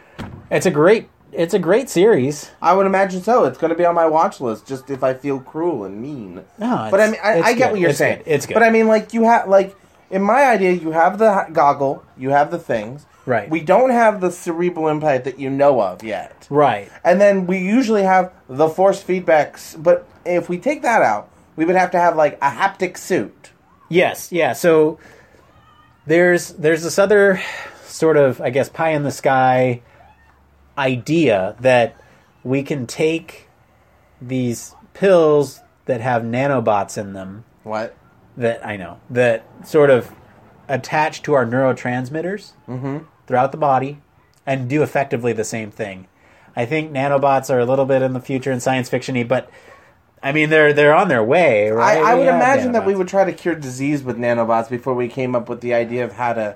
[0.51, 2.51] It's a great, it's a great series.
[2.61, 3.45] I would imagine so.
[3.45, 6.43] It's going to be on my watch list just if I feel cruel and mean.
[6.59, 7.71] No, but I it's- mean, I, it's I get good.
[7.71, 8.17] what you're It's saying.
[8.19, 8.27] good.
[8.27, 8.53] It's good.
[8.53, 9.75] But I mean, like you have like
[10.09, 13.05] in my idea, you have the goggle, you have the things.
[13.25, 13.49] Right.
[13.49, 16.45] We don't have the cerebral implant that you know of yet.
[16.49, 16.91] Right.
[17.03, 21.65] And then we usually have the force feedbacks, but if we take that out, we
[21.65, 23.51] would have to have like a haptic suit.
[23.89, 24.31] Yes.
[24.31, 24.53] Yeah.
[24.53, 24.99] So
[26.05, 27.41] there's there's this other
[27.85, 29.81] sort of I guess pie in the sky
[30.77, 31.95] idea that
[32.43, 33.47] we can take
[34.21, 37.95] these pills that have nanobots in them What?
[38.37, 40.11] That I know that sort of
[40.67, 42.99] attach to our neurotransmitters mm-hmm.
[43.27, 44.01] throughout the body
[44.45, 46.07] and do effectively the same thing.
[46.55, 49.49] I think nanobots are a little bit in the future in science fictiony, but
[50.23, 51.97] I mean they're they're on their way, right?
[51.97, 55.07] I, I would imagine that we would try to cure disease with nanobots before we
[55.07, 56.55] came up with the idea of how to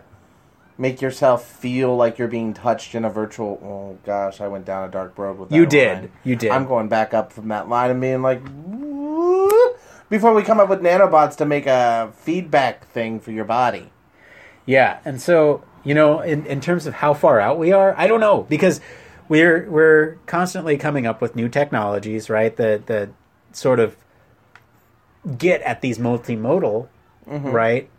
[0.77, 3.59] make yourself feel like you're being touched in a virtual.
[3.61, 5.55] Oh gosh, I went down a dark road with that.
[5.55, 5.97] You did.
[5.99, 6.11] line.
[6.23, 6.51] You did.
[6.51, 8.41] I'm going back up from that line and being like,
[10.09, 13.91] before we come up with nanobots to make a feedback thing for your body.
[14.65, 18.07] Yeah, and so you know, in, in terms of how far out we are, I
[18.07, 18.81] don't know because
[19.27, 22.55] we're we're constantly coming up with new technologies, right?
[22.57, 23.09] That that
[23.53, 23.95] sort of
[25.37, 26.87] get at these multimodal,
[27.27, 27.89] right,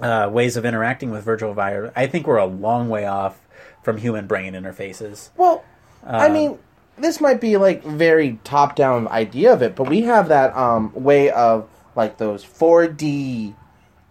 [0.00, 1.92] uh, ways of interacting with virtual environment.
[1.96, 3.40] I think we're a long way off
[3.82, 5.30] from human brain interfaces.
[5.36, 5.64] Well,
[6.04, 6.58] I Um, mean,
[7.00, 10.92] this might be like very top down idea of it, but we have that um,
[10.94, 13.54] way of like those 4D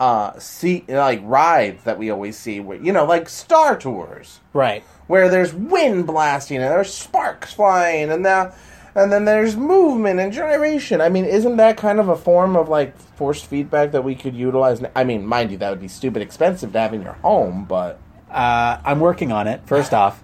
[0.01, 4.81] uh see like rides that we always see where you know like Star Tours Right.
[5.07, 8.53] where there's wind blasting and there's sparks flying and now
[8.95, 10.99] and then there's movement and gyration.
[10.99, 14.35] I mean, isn't that kind of a form of like forced feedback that we could
[14.35, 14.81] utilize?
[14.95, 17.99] I mean, mind you, that would be stupid expensive to have in your home, but
[18.31, 19.61] Uh, I'm working on it.
[19.65, 20.23] First off,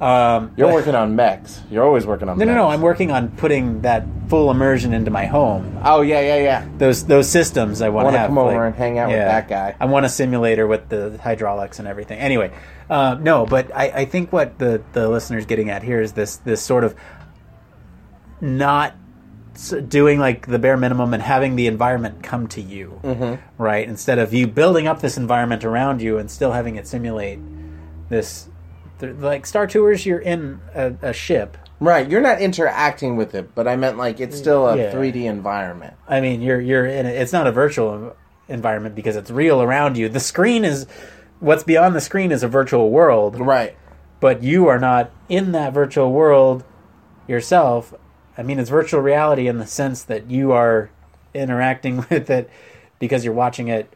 [0.00, 1.62] um, you're working on mechs.
[1.70, 2.68] You're always working on no, no, no.
[2.68, 5.78] I'm working on putting that full immersion into my home.
[5.82, 6.68] Oh yeah, yeah, yeah.
[6.76, 9.74] those those systems I want wanna come over and hang out with that guy.
[9.80, 12.18] I want a simulator with the hydraulics and everything.
[12.18, 12.52] Anyway,
[12.90, 16.36] uh, no, but I, I think what the the listener's getting at here is this
[16.36, 16.94] this sort of
[18.42, 18.94] not
[19.88, 23.62] doing like the bare minimum and having the environment come to you, mm-hmm.
[23.62, 23.88] right?
[23.88, 27.38] Instead of you building up this environment around you and still having it simulate
[28.10, 28.48] this.
[29.00, 31.56] Like Star Tours, you're in a, a ship.
[31.78, 34.92] Right, you're not interacting with it, but I meant like it's still a Yeah.
[34.92, 35.94] 3D environment.
[36.08, 37.04] I mean, you're you're in.
[37.04, 38.16] A, it's not a virtual
[38.48, 40.08] environment because it's real around you.
[40.08, 40.86] The screen is
[41.40, 43.76] what's beyond the screen is a virtual world, Right.
[44.20, 46.64] but you are not in that virtual world
[47.28, 47.92] yourself.
[48.38, 50.90] I mean, it's virtual reality in the sense that you are
[51.34, 52.48] interacting with it
[52.98, 53.92] because you're watching it.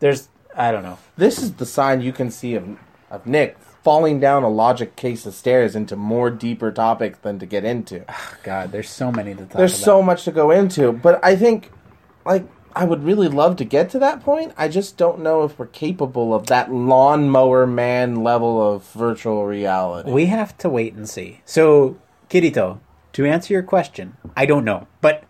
[0.00, 0.98] There's, I don't know.
[1.16, 2.78] This is the sign you can see of,
[3.10, 7.46] of Nick falling down a logic case of stairs into more deeper topics than to
[7.46, 8.02] get into.
[8.08, 9.84] Ah, God, there's so many to talk There's about.
[9.84, 11.70] so much to go into, but I think,
[12.24, 14.52] like, I would really love to get to that point.
[14.56, 20.10] I just don't know if we're capable of that lawnmower man level of virtual reality.
[20.10, 21.42] We have to wait and see.
[21.44, 21.98] So,
[22.30, 22.80] Kirito,
[23.12, 25.22] to answer your question, I don't know, but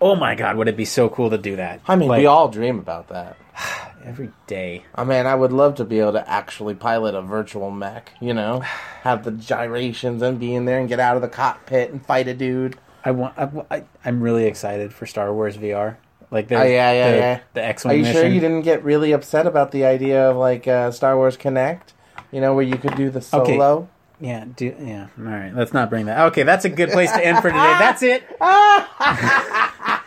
[0.00, 1.80] oh my God, would it be so cool to do that?
[1.86, 3.36] I mean, Like, we all dream about that.
[4.04, 4.84] every day.
[4.94, 8.34] I mean, I would love to be able to actually pilot a virtual mech, you
[8.34, 8.60] know?
[9.02, 12.28] Have the gyrations and be in there and get out of the cockpit and fight
[12.28, 12.76] a dude.
[13.04, 13.34] I want.
[13.70, 15.96] I, I'm really excited for Star Wars VR.
[16.30, 17.40] Like, Oh, yeah, yeah, the, yeah.
[17.54, 18.20] The Are X-wing you mission.
[18.20, 21.94] sure you didn't get really upset about the idea of, like, uh, Star Wars Kinect?
[22.30, 23.42] You know, where you could do the solo.
[23.42, 23.54] Okay.
[23.54, 23.88] solo?
[24.20, 25.08] Yeah, do yeah.
[25.18, 26.26] All right, let's not bring that.
[26.26, 27.56] Okay, that's a good place to end for today.
[27.78, 28.22] That's it.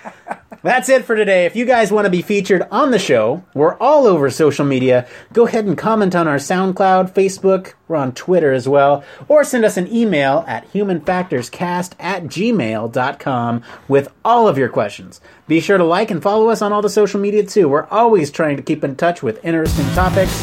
[0.63, 1.45] That's it for today.
[1.45, 5.05] If you guys want to be featured on the show, we're all over social media.
[5.33, 9.65] Go ahead and comment on our SoundCloud, Facebook, we're on Twitter as well, or send
[9.65, 15.19] us an email at humanfactorscast at gmail.com with all of your questions.
[15.49, 17.67] Be sure to like and follow us on all the social media too.
[17.67, 20.41] We're always trying to keep in touch with interesting topics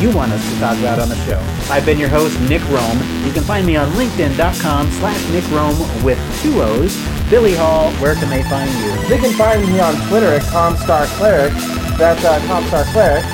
[0.00, 1.38] you want us to talk about on the show.
[1.72, 3.26] I've been your host, Nick Roome.
[3.26, 7.21] You can find me on linkedin.com slash Nick Roome with two O's.
[7.32, 9.08] Billy Hall, where can they find you?
[9.08, 11.48] They can find me on Twitter at ComstarCleric.
[11.96, 13.24] That's uh, ComstarCleric.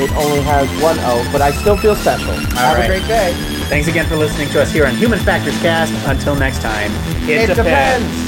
[0.00, 2.34] It only has one O, but I still feel special.
[2.54, 2.84] Have right.
[2.84, 3.32] a great day.
[3.64, 5.92] Thanks again for listening to us here on Human Factors Cast.
[6.06, 6.92] Until next time,
[7.28, 8.27] it, It depends.